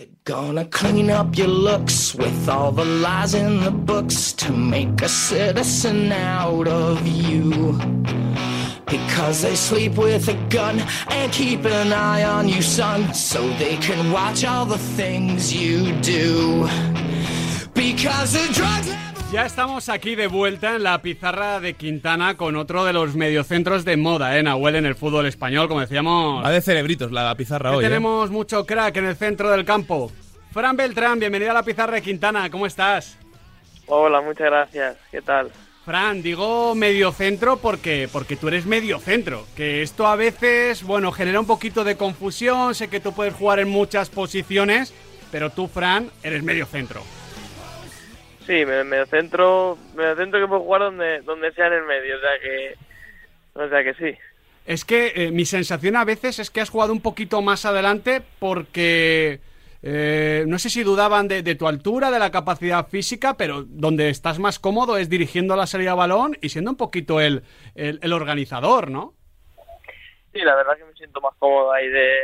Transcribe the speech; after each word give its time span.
They're 0.00 0.08
gonna 0.24 0.64
clean 0.64 1.10
up 1.10 1.36
your 1.36 1.48
looks 1.48 2.14
with 2.14 2.48
all 2.48 2.72
the 2.72 2.86
lies 2.86 3.34
in 3.34 3.60
the 3.60 3.70
books 3.70 4.32
to 4.32 4.50
make 4.50 5.02
a 5.02 5.10
citizen 5.10 6.10
out 6.10 6.66
of 6.66 7.06
you. 7.06 7.78
Because 8.86 9.42
they 9.42 9.54
sleep 9.54 9.98
with 9.98 10.26
a 10.28 10.48
gun 10.48 10.80
and 11.10 11.30
keep 11.30 11.66
an 11.66 11.92
eye 11.92 12.24
on 12.24 12.48
you, 12.48 12.62
son, 12.62 13.12
so 13.12 13.46
they 13.58 13.76
can 13.76 14.10
watch 14.10 14.42
all 14.42 14.64
the 14.64 14.78
things 14.78 15.52
you 15.52 15.92
do. 16.00 16.66
Because 17.74 18.32
the 18.32 18.50
drugs. 18.54 19.09
Ya 19.32 19.46
estamos 19.46 19.88
aquí 19.88 20.16
de 20.16 20.26
vuelta 20.26 20.74
en 20.74 20.82
la 20.82 21.00
pizarra 21.02 21.60
de 21.60 21.74
Quintana 21.74 22.36
con 22.36 22.56
otro 22.56 22.84
de 22.84 22.92
los 22.92 23.14
mediocentros 23.14 23.84
de 23.84 23.96
moda, 23.96 24.36
¿eh? 24.36 24.42
Nahuel 24.42 24.74
en 24.74 24.86
el 24.86 24.96
fútbol 24.96 25.24
español, 25.26 25.68
como 25.68 25.80
decíamos. 25.80 26.44
Va 26.44 26.50
de 26.50 26.60
cerebritos 26.60 27.12
la 27.12 27.32
pizarra 27.36 27.70
hoy. 27.70 27.84
¿eh? 27.84 27.88
tenemos 27.88 28.28
mucho 28.32 28.66
crack 28.66 28.96
en 28.96 29.04
el 29.04 29.14
centro 29.14 29.48
del 29.52 29.64
campo. 29.64 30.10
Fran 30.50 30.76
Beltrán, 30.76 31.20
bienvenido 31.20 31.52
a 31.52 31.54
la 31.54 31.62
pizarra 31.62 31.94
de 31.94 32.02
Quintana, 32.02 32.50
¿cómo 32.50 32.66
estás? 32.66 33.18
Hola, 33.86 34.20
muchas 34.20 34.46
gracias. 34.46 34.96
¿Qué 35.12 35.22
tal? 35.22 35.52
Fran, 35.84 36.22
digo 36.22 36.74
mediocentro 36.74 37.56
porque, 37.58 38.08
porque 38.12 38.34
tú 38.34 38.48
eres 38.48 38.66
mediocentro, 38.66 39.46
que 39.54 39.82
esto 39.82 40.08
a 40.08 40.16
veces, 40.16 40.82
bueno, 40.82 41.12
genera 41.12 41.38
un 41.38 41.46
poquito 41.46 41.84
de 41.84 41.96
confusión, 41.96 42.74
sé 42.74 42.88
que 42.88 42.98
tú 42.98 43.12
puedes 43.12 43.34
jugar 43.34 43.60
en 43.60 43.68
muchas 43.68 44.10
posiciones, 44.10 44.92
pero 45.30 45.50
tú, 45.50 45.68
Fran, 45.68 46.10
eres 46.24 46.42
mediocentro. 46.42 47.00
Sí, 48.46 48.64
me- 48.64 48.84
mediocentro, 48.84 49.78
mediocentro 49.94 50.40
que 50.40 50.48
puedo 50.48 50.62
jugar 50.62 50.82
donde, 50.82 51.20
donde 51.22 51.52
sea 51.52 51.66
en 51.68 51.72
el 51.74 51.84
medio, 51.84 52.16
o 52.16 52.20
sea 52.20 52.38
que, 52.40 52.76
o 53.54 53.68
sea 53.68 53.84
que 53.84 53.94
sí. 53.94 54.18
Es 54.66 54.84
que 54.84 55.12
eh, 55.14 55.30
mi 55.30 55.44
sensación 55.44 55.96
a 55.96 56.04
veces 56.04 56.38
es 56.38 56.50
que 56.50 56.60
has 56.60 56.70
jugado 56.70 56.92
un 56.92 57.00
poquito 57.00 57.42
más 57.42 57.64
adelante 57.64 58.22
porque 58.38 59.40
eh, 59.82 60.44
no 60.46 60.58
sé 60.58 60.70
si 60.70 60.82
dudaban 60.84 61.28
de, 61.28 61.42
de 61.42 61.54
tu 61.54 61.66
altura, 61.66 62.10
de 62.10 62.18
la 62.18 62.30
capacidad 62.30 62.86
física, 62.86 63.36
pero 63.36 63.62
donde 63.66 64.10
estás 64.10 64.38
más 64.38 64.58
cómodo 64.58 64.96
es 64.96 65.08
dirigiendo 65.08 65.56
la 65.56 65.66
salida 65.66 65.90
de 65.92 65.96
balón 65.96 66.36
y 66.40 66.50
siendo 66.50 66.70
un 66.70 66.76
poquito 66.76 67.20
el, 67.20 67.42
el, 67.74 67.98
el 68.02 68.12
organizador, 68.12 68.90
¿no? 68.90 69.14
Sí, 70.32 70.40
la 70.40 70.54
verdad 70.54 70.76
que 70.76 70.84
me 70.84 70.92
siento 70.94 71.20
más 71.20 71.34
cómodo 71.38 71.72
ahí 71.72 71.88
de 71.88 72.14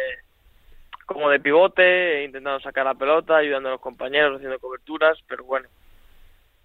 como 1.07 1.31
de 1.31 1.41
pivote, 1.41 2.25
intentando 2.25 2.61
sacar 2.61 2.85
la 2.85 2.95
pelota, 2.95 3.37
ayudando 3.37 3.69
a 3.69 3.73
los 3.73 3.81
compañeros, 3.81 4.37
haciendo 4.37 4.59
coberturas, 4.59 5.17
pero 5.29 5.45
bueno, 5.45 5.69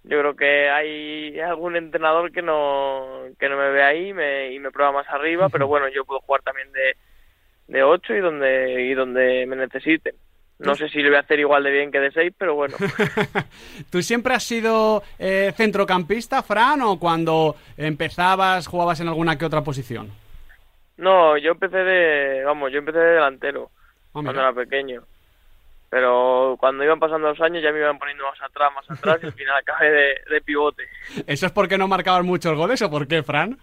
yo 0.04 0.18
creo 0.18 0.36
que 0.36 0.70
hay 0.70 1.40
algún 1.40 1.76
entrenador 1.76 2.32
que 2.32 2.42
no 2.42 3.24
que 3.38 3.48
no 3.48 3.56
me 3.56 3.70
ve 3.70 3.82
ahí 3.82 4.08
y 4.08 4.12
me, 4.14 4.52
y 4.52 4.58
me 4.58 4.70
prueba 4.70 4.92
más 4.92 5.08
arriba, 5.08 5.48
pero 5.48 5.66
bueno, 5.66 5.88
yo 5.88 6.04
puedo 6.04 6.20
jugar 6.20 6.42
también 6.42 6.70
de 6.72 6.96
de 7.68 7.82
8 7.82 8.14
y 8.14 8.20
donde 8.20 8.82
y 8.82 8.94
donde 8.94 9.46
me 9.46 9.56
necesiten. 9.56 10.14
No 10.58 10.76
sé 10.76 10.88
si 10.88 11.00
lo 11.00 11.08
voy 11.08 11.16
a 11.16 11.20
hacer 11.20 11.40
igual 11.40 11.64
de 11.64 11.72
bien 11.72 11.90
que 11.90 11.98
de 11.98 12.12
6, 12.12 12.34
pero 12.38 12.54
bueno. 12.54 12.76
¿Tú 13.90 14.00
siempre 14.00 14.34
has 14.34 14.44
sido 14.44 15.02
eh, 15.18 15.52
centrocampista, 15.56 16.40
Fran, 16.44 16.82
o 16.82 17.00
cuando 17.00 17.56
empezabas 17.76 18.68
jugabas 18.68 19.00
en 19.00 19.08
alguna 19.08 19.36
que 19.36 19.44
otra 19.44 19.62
posición? 19.62 20.10
No, 20.98 21.36
yo 21.36 21.52
empecé 21.52 21.78
de, 21.78 22.44
vamos, 22.44 22.70
yo 22.70 22.78
empecé 22.78 22.98
de 22.98 23.14
delantero 23.14 23.70
Ah, 24.14 24.20
cuando 24.20 24.32
era 24.32 24.52
pequeño. 24.52 25.02
Pero 25.92 26.56
cuando 26.58 26.82
iban 26.84 26.98
pasando 26.98 27.28
los 27.28 27.40
años 27.42 27.62
ya 27.62 27.70
me 27.70 27.78
iban 27.78 27.98
poniendo 27.98 28.24
más 28.24 28.40
atrás, 28.40 28.70
más 28.74 28.90
atrás 28.90 29.18
y 29.22 29.26
al 29.26 29.32
final 29.34 29.56
acabé 29.58 29.90
de, 29.90 30.14
de 30.30 30.40
pivote. 30.40 30.84
¿Eso 31.26 31.44
es 31.44 31.52
porque 31.52 31.76
no 31.76 31.86
marcabas 31.86 32.24
muchos 32.24 32.56
goles 32.56 32.80
o 32.80 32.90
por 32.90 33.06
qué, 33.06 33.22
Fran? 33.22 33.58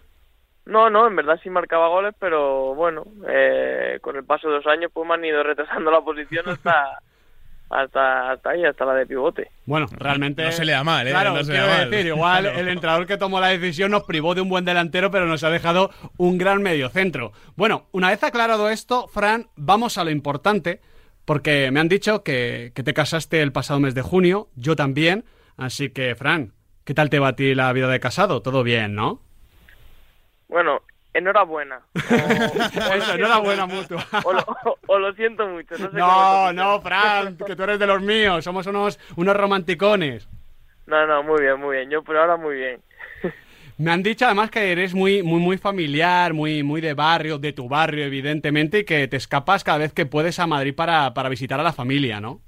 No, 0.67 0.91
no, 0.91 1.07
en 1.07 1.16
verdad 1.16 1.39
sí 1.41 1.50
marcaba 1.50 1.88
goles, 1.88 2.13
pero 2.19 2.75
bueno, 2.75 3.03
eh, 3.27 3.97
con 4.02 4.16
el 4.16 4.25
paso 4.25 4.47
de 4.47 4.57
los 4.57 4.67
años 4.67 4.91
pues 4.94 5.07
me 5.07 5.16
han 5.16 5.25
ido 5.25 5.41
retrasando 5.41 5.89
la 5.89 6.02
posición 6.02 6.47
hasta 6.47 7.00
hasta 7.72 8.31
hasta 8.33 8.50
ahí, 8.52 8.63
hasta 8.63 8.85
la 8.85 8.94
de 8.94 9.07
pivote. 9.07 9.50
Bueno, 9.66 9.88
realmente. 9.91 10.44
no 10.44 10.52
se 10.52 10.66
le 10.66 10.73
da 10.73 10.83
mal, 10.83 11.07
¿eh? 11.07 11.09
Claro, 11.09 11.33
No 11.33 11.44
se 11.44 11.52
le 11.53 11.57
da 11.57 11.85
mal. 11.88 11.94
igual 12.05 12.45
el 12.45 12.67
entrenador 12.67 13.07
que 13.07 13.17
tomó 13.17 13.39
la 13.39 13.47
decisión 13.47 13.89
nos 13.89 14.03
privó 14.03 14.35
de 14.35 14.41
un 14.41 14.50
buen 14.50 14.66
delantero, 14.66 15.09
pero 15.09 15.25
nos 15.25 15.44
ha 15.44 15.50
dejado 15.50 15.89
un 16.18 16.38
gran 16.38 16.62
mediocentro. 16.62 17.31
Bueno, 17.56 17.88
una 17.91 18.09
vez 18.09 18.23
aclarado 18.23 18.69
esto, 18.69 19.07
Fran, 19.07 19.47
vamos 19.56 19.97
a 19.97 20.03
lo 20.03 20.12
importante, 20.12 20.81
porque 21.29 21.69
me 21.69 21.79
han 21.79 21.88
dicho 21.88 22.23
que, 22.23 22.72
que 22.73 22.81
te 22.81 22.95
casaste 22.95 23.44
el 23.44 23.51
pasado 23.51 23.79
mes 23.79 23.94
de 23.94 24.01
junio, 24.01 24.47
yo 24.56 24.75
también. 24.75 25.25
Así 25.57 25.91
que, 25.91 26.16
Fran, 26.16 26.53
¿qué 26.85 26.95
tal 26.95 27.12
te 27.12 27.19
va 27.19 27.28
a 27.28 27.35
ti 27.35 27.53
la 27.53 27.72
vida 27.72 27.88
de 27.88 28.00
casado? 28.00 28.41
Todo 28.41 28.63
bien, 28.63 28.95
¿no? 28.95 29.22
Bueno, 30.47 30.81
enhorabuena. 31.13 31.81
O, 31.94 32.94
Eso, 32.95 33.13
enhorabuena 33.13 33.68
mutua. 33.68 34.03
o 34.23 34.34
lo, 34.34 34.44
o 34.88 34.97
lo 34.97 35.13
siento 35.13 35.47
mucho. 35.47 35.78
No, 35.78 35.91
sé 35.91 35.97
No, 35.97 36.51
no, 36.51 36.81
Fran, 36.81 37.38
que 37.38 37.56
tú 37.56 37.62
eres 37.62 37.78
de 37.78 37.85
los 37.85 38.01
míos, 38.01 38.44
somos 38.44 38.66
unos, 38.66 39.00
unos 39.16 39.38
romanticones. 39.38 40.28
No, 40.88 41.06
no, 41.06 41.22
muy 41.22 41.41
bien, 41.41 41.59
muy 41.59 41.78
bien. 41.78 41.91
Yo 41.91 42.01
por 42.01 42.18
ahora 42.18 42.38
muy 42.38 42.56
bien. 42.56 42.81
Me 43.79 43.91
han 43.91 44.03
dicho 44.03 44.25
además 44.25 44.51
que 44.51 44.73
eres 44.73 44.94
muy, 44.94 45.23
muy, 45.23 45.40
muy 45.40 45.57
familiar, 45.57 46.34
muy, 46.34 46.63
muy 46.63 46.81
de 46.81 46.94
barrio, 46.94 47.38
de 47.38 47.53
tu 47.53 47.69
barrio, 47.69 48.03
evidentemente, 48.03 48.79
y 48.79 48.84
que 48.84 49.07
te 49.07 49.16
escapas 49.16 49.63
cada 49.63 49.78
vez 49.78 49.94
que 49.94 50.06
puedes 50.06 50.38
a 50.40 50.47
Madrid 50.47 50.75
para, 50.75 51.13
para 51.13 51.29
visitar 51.29 51.57
a 51.62 51.63
la 51.63 51.72
familia, 51.72 52.19
¿no? 52.19 52.41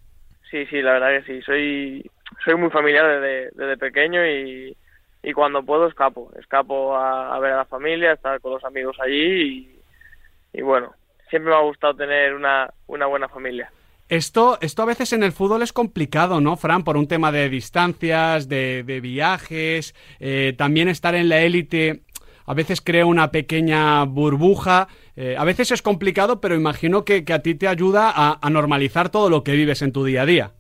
Sí, 0.50 0.66
sí, 0.66 0.82
la 0.82 0.92
verdad 0.92 1.22
que 1.22 1.34
sí. 1.34 1.42
Soy, 1.44 2.12
soy 2.44 2.56
muy 2.56 2.70
familiar 2.70 3.08
desde, 3.08 3.50
desde 3.54 3.78
pequeño 3.78 4.28
y, 4.28 4.76
y 5.24 5.32
cuando 5.32 5.64
puedo 5.64 5.88
escapo. 5.88 6.34
Escapo 6.38 6.98
a, 6.98 7.34
a 7.34 7.40
ver 7.40 7.54
a 7.54 7.58
la 7.60 7.66
familia, 7.66 8.12
a 8.12 8.16
estar 8.16 8.42
con 8.42 8.52
los 8.52 8.66
amigos 8.66 8.98
allí 9.00 9.72
y, 10.54 10.60
y 10.60 10.62
bueno, 10.62 10.94
siempre 11.30 11.52
me 11.52 11.58
ha 11.58 11.62
gustado 11.62 11.96
tener 11.96 12.34
una, 12.34 12.70
una 12.88 13.06
buena 13.06 13.30
familia. 13.30 13.72
Esto, 14.12 14.58
esto 14.60 14.82
a 14.82 14.86
veces 14.86 15.14
en 15.14 15.24
el 15.24 15.32
fútbol 15.32 15.62
es 15.62 15.72
complicado, 15.72 16.42
¿no, 16.42 16.58
Fran? 16.58 16.84
Por 16.84 16.98
un 16.98 17.08
tema 17.08 17.32
de 17.32 17.48
distancias, 17.48 18.50
de, 18.50 18.84
de 18.84 19.00
viajes, 19.00 19.96
eh, 20.20 20.54
también 20.58 20.90
estar 20.90 21.16
en 21.16 21.30
la 21.30 21.40
élite 21.40 22.02
a 22.46 22.54
veces 22.54 22.82
crea 22.82 23.06
una 23.06 23.32
pequeña 23.32 24.04
burbuja. 24.04 24.90
Eh, 25.16 25.38
a 25.38 25.46
veces 25.46 25.72
es 25.72 25.82
complicado, 25.82 26.42
pero 26.42 26.56
imagino 26.56 27.06
que, 27.06 27.24
que 27.24 27.32
a 27.32 27.42
ti 27.42 27.56
te 27.56 27.70
ayuda 27.70 28.12
a, 28.14 28.38
a 28.42 28.50
normalizar 28.50 29.10
todo 29.10 29.30
lo 29.30 29.46
que 29.46 29.54
vives 29.54 29.82
en 29.82 29.94
tu 29.94 30.04
día 30.04 30.24
a 30.24 30.26
día. 30.26 30.52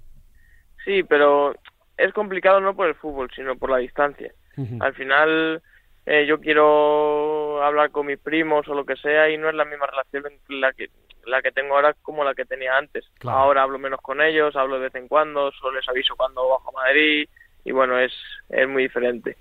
Sí, 0.85 1.03
pero 1.03 1.53
es 1.97 2.13
complicado 2.13 2.61
no 2.61 2.73
por 2.73 2.88
el 2.88 2.95
fútbol, 2.95 3.29
sino 3.35 3.57
por 3.57 3.69
la 3.69 3.79
distancia. 3.79 4.31
Al 4.79 4.94
final 4.94 5.61
eh, 6.06 6.25
yo 6.25 6.40
quiero 6.40 7.61
hablar 7.63 7.91
con 7.91 8.06
mis 8.06 8.19
primos 8.19 8.67
o 8.69 8.73
lo 8.73 8.85
que 8.85 8.95
sea 8.95 9.29
y 9.29 9.38
no 9.38 9.50
es 9.50 9.56
la 9.56 9.66
misma 9.66 9.88
relación 9.88 10.23
la 10.47 10.72
que 10.73 10.90
la 11.25 11.41
que 11.41 11.51
tengo 11.51 11.75
ahora 11.75 11.95
como 12.01 12.23
la 12.23 12.33
que 12.33 12.45
tenía 12.45 12.77
antes. 12.77 13.05
Claro. 13.19 13.37
Ahora 13.37 13.63
hablo 13.63 13.79
menos 13.79 14.01
con 14.01 14.21
ellos, 14.21 14.55
hablo 14.55 14.75
de 14.75 14.83
vez 14.83 14.95
en 14.95 15.07
cuando, 15.07 15.51
solo 15.51 15.77
les 15.77 15.87
aviso 15.89 16.15
cuando 16.15 16.47
bajo 16.47 16.69
a 16.69 16.83
Madrid 16.83 17.27
y 17.63 17.71
bueno, 17.71 17.99
es, 17.99 18.13
es 18.49 18.67
muy 18.67 18.83
diferente. 18.83 19.37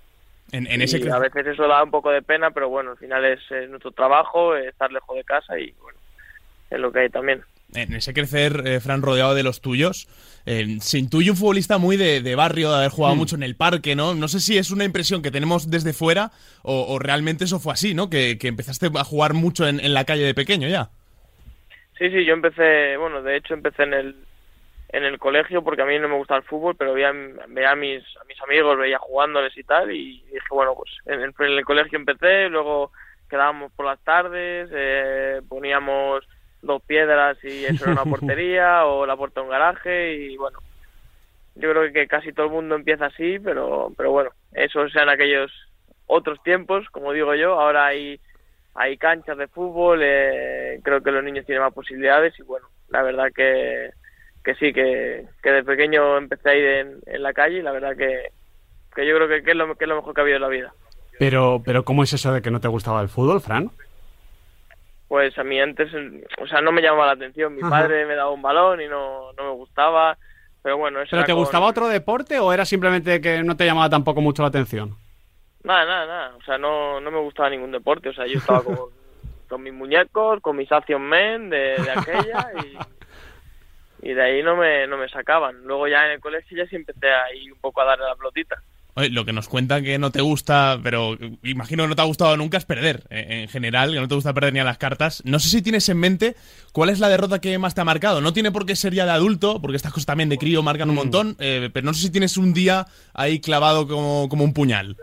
En, 0.51 0.67
en 0.67 0.81
ese 0.81 0.99
y 0.99 1.07
a 1.07 1.17
veces 1.19 1.47
eso 1.47 1.67
da 1.67 1.81
un 1.81 1.91
poco 1.91 2.11
de 2.11 2.21
pena, 2.21 2.51
pero 2.51 2.67
bueno, 2.69 2.91
al 2.91 2.97
final 2.97 3.23
es, 3.25 3.39
nuestro 3.69 3.91
trabajo, 3.91 4.55
estar 4.55 4.91
lejos 4.91 5.15
de 5.15 5.23
casa 5.23 5.57
y 5.57 5.71
bueno, 5.81 5.97
es 6.69 6.79
lo 6.79 6.91
que 6.91 6.99
hay 6.99 7.09
también. 7.09 7.41
en 7.73 7.93
ese 7.93 8.13
crecer, 8.13 8.61
eh, 8.65 8.79
Fran, 8.81 9.01
rodeado 9.01 9.33
de 9.33 9.43
los 9.43 9.61
tuyos, 9.61 10.09
eh, 10.45 10.77
se 10.81 10.97
intuye 10.97 11.31
un 11.31 11.37
futbolista 11.37 11.77
muy 11.77 11.95
de, 11.95 12.21
de 12.21 12.35
barrio, 12.35 12.69
de 12.69 12.77
haber 12.77 12.91
jugado 12.91 13.15
mucho 13.15 13.35
en 13.35 13.43
el 13.43 13.55
parque, 13.55 13.95
¿no? 13.95 14.13
No 14.13 14.27
sé 14.27 14.41
si 14.41 14.57
es 14.57 14.71
una 14.71 14.83
impresión 14.83 15.21
que 15.21 15.31
tenemos 15.31 15.69
desde 15.69 15.93
fuera 15.93 16.31
o, 16.63 16.85
o 16.93 16.99
realmente 16.99 17.45
eso 17.45 17.59
fue 17.59 17.71
así, 17.73 17.93
¿no? 17.93 18.09
Que, 18.09 18.37
que 18.37 18.49
empezaste 18.49 18.89
a 18.93 19.03
jugar 19.05 19.33
mucho 19.33 19.67
en, 19.67 19.79
en 19.79 19.93
la 19.93 20.03
calle 20.03 20.23
de 20.25 20.33
pequeño 20.33 20.67
ya. 20.67 20.89
Sí, 22.01 22.09
sí, 22.09 22.25
yo 22.25 22.33
empecé, 22.33 22.97
bueno, 22.97 23.21
de 23.21 23.35
hecho 23.35 23.53
empecé 23.53 23.83
en 23.83 23.93
el 23.93 24.15
en 24.89 25.03
el 25.03 25.19
colegio 25.19 25.63
porque 25.63 25.83
a 25.83 25.85
mí 25.85 25.99
no 25.99 26.09
me 26.09 26.15
gusta 26.15 26.35
el 26.35 26.41
fútbol, 26.41 26.75
pero 26.75 26.93
veía, 26.93 27.13
veía 27.47 27.69
a 27.69 27.75
mis 27.75 28.01
a 28.17 28.23
mis 28.23 28.41
amigos, 28.41 28.75
veía 28.75 28.97
jugándoles 28.97 29.55
y 29.55 29.63
tal 29.63 29.91
y 29.91 30.23
dije, 30.23 30.47
bueno, 30.49 30.73
pues 30.73 30.89
en 31.05 31.21
el, 31.21 31.31
en 31.37 31.57
el 31.59 31.63
colegio 31.63 31.99
empecé, 31.99 32.49
luego 32.49 32.91
quedábamos 33.29 33.71
por 33.73 33.85
las 33.85 33.99
tardes, 33.99 34.71
eh, 34.73 35.41
poníamos 35.47 36.27
dos 36.63 36.81
piedras 36.81 37.37
y 37.43 37.65
eso 37.65 37.83
era 37.83 38.01
una 38.01 38.05
portería 38.09 38.85
o 38.87 39.05
la 39.05 39.15
puerta 39.15 39.41
de 39.41 39.45
un 39.45 39.51
garaje 39.51 40.15
y 40.15 40.37
bueno, 40.37 40.57
yo 41.53 41.69
creo 41.69 41.93
que 41.93 42.07
casi 42.07 42.33
todo 42.33 42.47
el 42.47 42.51
mundo 42.51 42.73
empieza 42.73 43.05
así, 43.05 43.37
pero 43.37 43.93
pero 43.95 44.09
bueno, 44.09 44.31
esos 44.53 44.91
eran 44.95 45.09
aquellos 45.09 45.51
otros 46.07 46.41
tiempos, 46.41 46.89
como 46.89 47.13
digo 47.13 47.35
yo, 47.35 47.61
ahora 47.61 47.85
hay 47.85 48.19
hay 48.73 48.97
canchas 48.97 49.37
de 49.37 49.47
fútbol, 49.47 49.99
eh, 50.03 50.79
creo 50.83 51.01
que 51.01 51.11
los 51.11 51.23
niños 51.23 51.45
tienen 51.45 51.63
más 51.63 51.73
posibilidades 51.73 52.37
y 52.39 52.43
bueno, 52.43 52.67
la 52.89 53.03
verdad 53.03 53.31
que, 53.35 53.91
que 54.43 54.55
sí, 54.55 54.73
que, 54.73 55.27
que 55.41 55.51
de 55.51 55.63
pequeño 55.63 56.17
empecé 56.17 56.49
a 56.49 56.55
ir 56.55 56.65
en, 56.65 56.99
en 57.05 57.23
la 57.23 57.33
calle 57.33 57.59
y 57.59 57.61
la 57.61 57.71
verdad 57.71 57.95
que, 57.97 58.29
que 58.95 59.05
yo 59.07 59.15
creo 59.15 59.27
que, 59.27 59.43
que 59.43 59.51
es 59.51 59.57
lo, 59.57 59.75
que 59.75 59.85
es 59.85 59.89
lo 59.89 59.95
mejor 59.97 60.13
que 60.13 60.21
ha 60.21 60.23
habido 60.23 60.37
en 60.37 60.41
la 60.43 60.47
vida. 60.47 60.73
Pero, 61.19 61.61
pero 61.65 61.83
¿cómo 61.85 62.03
es 62.03 62.13
eso 62.13 62.33
de 62.33 62.41
que 62.41 62.51
no 62.51 62.59
te 62.61 62.67
gustaba 62.67 63.01
el 63.01 63.09
fútbol, 63.09 63.41
Fran? 63.41 63.69
Pues 65.07 65.37
a 65.37 65.43
mí 65.43 65.59
antes, 65.59 65.89
o 66.41 66.47
sea, 66.47 66.61
no 66.61 66.71
me 66.71 66.81
llamaba 66.81 67.07
la 67.07 67.11
atención, 67.13 67.53
mi 67.53 67.61
Ajá. 67.61 67.81
padre 67.81 68.05
me 68.05 68.15
daba 68.15 68.31
un 68.31 68.41
balón 68.41 68.79
y 68.81 68.87
no, 68.87 69.33
no 69.33 69.43
me 69.43 69.51
gustaba, 69.51 70.17
pero 70.63 70.77
bueno, 70.77 71.01
eso 71.01 71.09
¿Pero 71.11 71.19
era 71.19 71.25
te 71.27 71.33
con- 71.33 71.41
gustaba 71.41 71.65
otro 71.67 71.87
deporte 71.89 72.39
o 72.39 72.53
era 72.53 72.63
simplemente 72.65 73.19
que 73.19 73.43
no 73.43 73.57
te 73.57 73.65
llamaba 73.65 73.89
tampoco 73.89 74.21
mucho 74.21 74.41
la 74.41 74.47
atención? 74.47 74.95
Nada, 75.63 75.85
nada, 75.85 76.05
nada. 76.05 76.35
O 76.37 76.43
sea, 76.43 76.57
no, 76.57 76.99
no 76.99 77.11
me 77.11 77.19
gustaba 77.19 77.49
ningún 77.49 77.71
deporte. 77.71 78.09
O 78.09 78.13
sea, 78.13 78.25
yo 78.27 78.37
estaba 78.39 78.63
con, 78.63 78.75
con 79.49 79.61
mis 79.63 79.73
muñecos, 79.73 80.39
con 80.41 80.57
mis 80.57 80.71
Action 80.71 81.01
Men 81.01 81.49
de, 81.49 81.57
de 81.57 81.91
aquella 81.91 82.51
y, 84.03 84.09
y 84.09 84.13
de 84.13 84.21
ahí 84.23 84.43
no 84.43 84.55
me, 84.55 84.87
no 84.87 84.97
me 84.97 85.07
sacaban. 85.09 85.57
Luego 85.63 85.87
ya 85.87 86.05
en 86.05 86.13
el 86.13 86.19
colegio 86.19 86.57
ya 86.57 86.67
sí 86.69 86.75
empecé 86.75 87.07
ahí 87.11 87.49
un 87.51 87.59
poco 87.59 87.81
a 87.81 87.85
darle 87.85 88.05
la 88.05 88.15
pelotita. 88.15 88.55
Oye, 88.93 89.09
lo 89.09 89.23
que 89.23 89.31
nos 89.31 89.47
cuentan 89.47 89.85
que 89.85 89.97
no 89.97 90.11
te 90.11 90.19
gusta, 90.19 90.77
pero 90.83 91.15
imagino 91.43 91.83
que 91.83 91.87
no 91.89 91.95
te 91.95 92.01
ha 92.01 92.05
gustado 92.05 92.35
nunca 92.35 92.57
es 92.57 92.65
perder, 92.65 93.03
eh, 93.09 93.43
en 93.43 93.47
general, 93.47 93.93
que 93.93 94.01
no 94.01 94.07
te 94.09 94.15
gusta 94.15 94.33
perder 94.33 94.51
ni 94.51 94.59
a 94.59 94.65
las 94.65 94.77
cartas. 94.77 95.21
No 95.23 95.39
sé 95.39 95.47
si 95.47 95.61
tienes 95.61 95.87
en 95.87 95.97
mente 95.97 96.35
cuál 96.73 96.89
es 96.89 96.99
la 96.99 97.07
derrota 97.07 97.39
que 97.39 97.57
más 97.57 97.73
te 97.73 97.79
ha 97.79 97.85
marcado. 97.85 98.19
No 98.19 98.33
tiene 98.33 98.51
por 98.51 98.65
qué 98.65 98.75
ser 98.75 98.93
ya 98.93 99.05
de 99.05 99.11
adulto, 99.11 99.61
porque 99.61 99.77
estas 99.77 99.93
cosas 99.93 100.07
también 100.07 100.27
de 100.27 100.37
crío 100.37 100.61
marcan 100.61 100.89
un 100.89 100.95
Mm. 100.95 100.97
montón, 100.97 101.35
eh, 101.39 101.69
pero 101.73 101.85
no 101.85 101.93
sé 101.93 102.01
si 102.01 102.11
tienes 102.11 102.35
un 102.35 102.53
día 102.53 102.85
ahí 103.13 103.39
clavado 103.39 103.87
como, 103.87 104.27
como 104.27 104.43
un 104.43 104.53
puñal. 104.53 104.97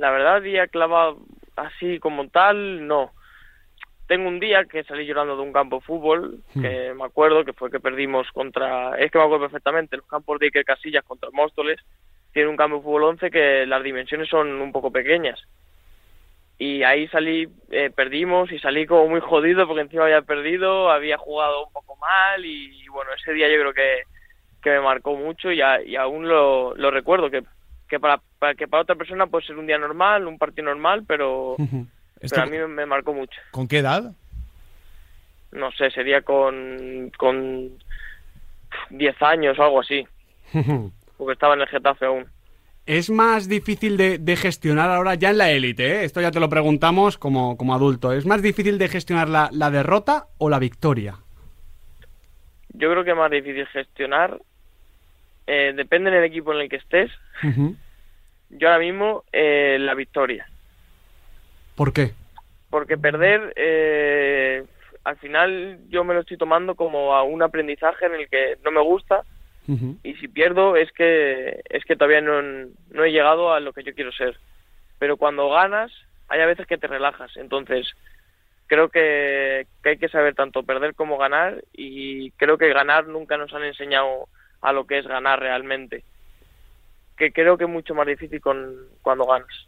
La 0.00 0.10
verdad, 0.10 0.40
día 0.40 0.66
clavado 0.66 1.18
así 1.56 1.98
como 1.98 2.26
tal, 2.28 2.86
no. 2.86 3.12
Tengo 4.06 4.28
un 4.28 4.40
día 4.40 4.64
que 4.64 4.82
salí 4.84 5.04
llorando 5.04 5.36
de 5.36 5.42
un 5.42 5.52
campo 5.52 5.76
de 5.76 5.82
fútbol, 5.82 6.40
que 6.62 6.94
me 6.94 7.04
acuerdo 7.04 7.44
que 7.44 7.52
fue 7.52 7.70
que 7.70 7.80
perdimos 7.80 8.26
contra, 8.32 8.98
es 8.98 9.10
que 9.10 9.18
me 9.18 9.24
acuerdo 9.24 9.44
perfectamente, 9.44 9.98
los 9.98 10.06
campos 10.06 10.38
de 10.38 10.46
Iker 10.46 10.64
Casillas 10.64 11.04
contra 11.04 11.28
Móstoles, 11.32 11.78
tiene 12.32 12.48
un 12.48 12.56
campo 12.56 12.78
de 12.78 12.82
fútbol 12.82 13.02
11 13.04 13.30
que 13.30 13.66
las 13.66 13.82
dimensiones 13.82 14.28
son 14.28 14.48
un 14.60 14.72
poco 14.72 14.90
pequeñas. 14.90 15.38
Y 16.58 16.82
ahí 16.82 17.06
salí, 17.08 17.46
eh, 17.70 17.90
perdimos 17.94 18.50
y 18.52 18.58
salí 18.58 18.86
como 18.86 19.06
muy 19.06 19.20
jodido 19.20 19.66
porque 19.66 19.82
encima 19.82 20.04
había 20.04 20.22
perdido, 20.22 20.90
había 20.90 21.16
jugado 21.18 21.66
un 21.66 21.72
poco 21.72 21.96
mal 21.96 22.44
y, 22.44 22.86
bueno, 22.88 23.10
ese 23.12 23.32
día 23.34 23.48
yo 23.48 23.60
creo 23.60 23.74
que, 23.74 24.02
que 24.62 24.70
me 24.70 24.80
marcó 24.80 25.14
mucho 25.14 25.52
y, 25.52 25.60
a- 25.62 25.82
y 25.82 25.96
aún 25.96 26.26
lo, 26.28 26.74
lo 26.74 26.90
recuerdo, 26.90 27.30
que, 27.30 27.42
que 27.90 28.00
para, 28.00 28.20
para- 28.38 28.54
que 28.54 28.66
para 28.68 28.82
otra 28.84 28.94
persona 28.94 29.26
puede 29.26 29.44
ser 29.46 29.56
un 29.58 29.66
día 29.66 29.76
normal, 29.76 30.26
un 30.26 30.38
partido 30.38 30.64
normal, 30.66 31.04
pero, 31.06 31.56
pero 32.20 32.42
a 32.42 32.46
mí 32.46 32.56
me, 32.56 32.66
me 32.68 32.86
marcó 32.86 33.12
mucho. 33.12 33.38
¿Con 33.50 33.68
qué 33.68 33.78
edad? 33.78 34.12
No 35.52 35.70
sé, 35.72 35.90
sería 35.90 36.22
con, 36.22 37.10
con 37.18 37.70
10 38.90 39.22
años 39.22 39.58
o 39.58 39.64
algo 39.64 39.80
así, 39.80 40.06
porque 41.18 41.32
estaba 41.32 41.54
en 41.54 41.62
el 41.62 41.66
Getafe 41.68 42.06
aún. 42.06 42.26
Es 42.86 43.10
más 43.10 43.48
difícil 43.48 43.96
de, 43.96 44.18
de 44.18 44.36
gestionar 44.36 44.90
ahora 44.90 45.14
ya 45.14 45.30
en 45.30 45.38
la 45.38 45.50
élite, 45.50 45.84
¿eh? 46.00 46.04
esto 46.04 46.20
ya 46.20 46.30
te 46.30 46.40
lo 46.40 46.48
preguntamos 46.48 47.18
como, 47.18 47.56
como 47.56 47.74
adulto. 47.74 48.12
¿Es 48.12 48.26
más 48.26 48.42
difícil 48.42 48.78
de 48.78 48.88
gestionar 48.88 49.28
la, 49.28 49.48
la 49.52 49.70
derrota 49.70 50.26
o 50.38 50.48
la 50.48 50.58
victoria? 50.58 51.16
Yo 52.72 52.90
creo 52.90 53.04
que 53.04 53.10
es 53.10 53.16
más 53.16 53.30
difícil 53.30 53.66
gestionar, 53.66 54.40
eh, 55.52 55.72
depende 55.74 56.12
del 56.12 56.22
equipo 56.22 56.54
en 56.54 56.60
el 56.60 56.68
que 56.68 56.76
estés. 56.76 57.10
Yo 58.50 58.68
ahora 58.68 58.78
mismo 58.78 59.24
eh, 59.32 59.78
la 59.80 59.94
victoria, 59.94 60.46
¿Por 61.74 61.92
qué? 61.92 62.12
porque 62.70 62.96
perder, 62.96 63.52
eh, 63.56 64.64
al 65.02 65.16
final 65.16 65.78
yo 65.88 66.04
me 66.04 66.14
lo 66.14 66.20
estoy 66.20 66.36
tomando 66.36 66.76
como 66.76 67.14
a 67.16 67.24
un 67.24 67.42
aprendizaje 67.42 68.06
en 68.06 68.14
el 68.14 68.28
que 68.28 68.58
no 68.64 68.70
me 68.70 68.80
gusta 68.80 69.24
y 70.02 70.14
si 70.14 70.26
pierdo 70.26 70.74
es 70.74 70.90
que 70.90 71.62
es 71.68 71.84
que 71.84 71.94
todavía 71.94 72.20
no, 72.20 72.42
no 72.90 73.04
he 73.04 73.12
llegado 73.12 73.52
a 73.52 73.60
lo 73.60 73.72
que 73.72 73.84
yo 73.84 73.94
quiero 73.94 74.10
ser. 74.10 74.36
Pero 74.98 75.16
cuando 75.16 75.48
ganas, 75.48 75.92
hay 76.28 76.40
a 76.40 76.46
veces 76.46 76.66
que 76.66 76.76
te 76.76 76.88
relajas. 76.88 77.36
Entonces, 77.36 77.86
creo 78.66 78.88
que, 78.88 79.68
que 79.82 79.90
hay 79.90 79.98
que 79.98 80.08
saber 80.08 80.34
tanto 80.34 80.64
perder 80.64 80.96
como 80.96 81.18
ganar 81.18 81.62
y 81.72 82.32
creo 82.32 82.58
que 82.58 82.72
ganar 82.72 83.06
nunca 83.06 83.36
nos 83.36 83.54
han 83.54 83.62
enseñado 83.62 84.26
a 84.60 84.72
lo 84.72 84.86
que 84.86 84.98
es 84.98 85.06
ganar 85.06 85.40
realmente. 85.40 86.04
Que 87.16 87.32
creo 87.32 87.58
que 87.58 87.64
es 87.64 87.70
mucho 87.70 87.94
más 87.94 88.06
difícil 88.06 88.40
con, 88.40 88.74
cuando 89.02 89.26
ganas. 89.26 89.66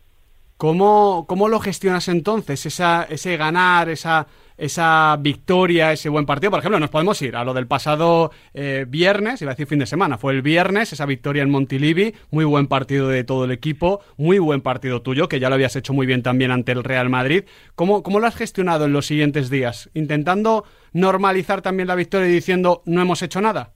¿Cómo, 0.56 1.27
cómo 1.27 1.49
lo 1.49 1.59
gestionas 1.59 2.06
entonces? 2.06 2.65
Esa, 2.67 3.03
ese 3.11 3.37
ganar, 3.37 3.89
esa, 3.89 4.29
esa 4.56 5.17
victoria, 5.19 5.91
ese 5.91 6.09
buen 6.09 6.25
partido. 6.25 6.53
Por 6.53 6.61
ejemplo, 6.61 6.79
nos 6.79 6.89
podemos 6.89 7.21
ir 7.21 7.35
a 7.35 7.43
lo 7.43 7.53
del 7.53 7.67
pasado 7.67 8.31
eh, 8.55 8.85
viernes, 8.89 9.43
iba 9.43 9.50
a 9.50 9.55
decir 9.55 9.67
fin 9.67 9.81
de 9.81 9.87
semana. 9.87 10.19
Fue 10.19 10.33
el 10.33 10.41
viernes, 10.41 10.93
esa 10.93 11.05
victoria 11.05 11.43
en 11.43 11.50
Montilivi. 11.50 12.15
Muy 12.31 12.45
buen 12.45 12.69
partido 12.69 13.09
de 13.09 13.25
todo 13.25 13.47
el 13.47 13.50
equipo. 13.50 14.03
Muy 14.17 14.38
buen 14.38 14.61
partido 14.61 15.03
tuyo, 15.03 15.29
que 15.29 15.41
ya 15.41 15.49
lo 15.49 15.56
habías 15.56 15.75
hecho 15.75 15.95
muy 15.95 16.06
bien 16.06 16.23
también 16.23 16.53
ante 16.53 16.71
el 16.71 16.85
Real 16.85 17.11
Madrid. 17.11 17.43
¿Cómo, 17.75 18.05
cómo 18.05 18.21
lo 18.21 18.29
has 18.29 18.37
gestionado 18.37 18.85
en 18.85 18.93
los 18.93 19.06
siguientes 19.06 19.50
días? 19.50 19.91
¿Intentando 19.95 20.65
normalizar 20.93 21.61
también 21.61 21.88
la 21.88 21.97
victoria 21.97 22.29
y 22.29 22.33
diciendo 22.33 22.83
no 22.87 23.03
hemos 23.03 23.21
hecho 23.23 23.41
nada? 23.41 23.73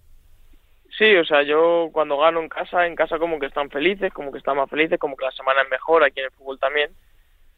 Sí, 0.98 1.14
o 1.16 1.24
sea, 1.26 1.42
yo 1.42 1.90
cuando 1.92 2.16
gano 2.16 2.40
en 2.40 2.48
casa, 2.48 2.86
en 2.86 2.94
casa 2.94 3.18
como 3.18 3.38
que 3.38 3.46
están 3.46 3.68
felices, 3.68 4.12
como 4.12 4.32
que 4.32 4.38
están 4.38 4.56
más 4.56 4.70
felices, 4.70 4.98
como 4.98 5.16
que 5.16 5.26
la 5.26 5.30
semana 5.32 5.62
es 5.62 5.68
mejor, 5.68 6.02
aquí 6.02 6.20
en 6.20 6.26
el 6.26 6.32
fútbol 6.32 6.58
también. 6.58 6.90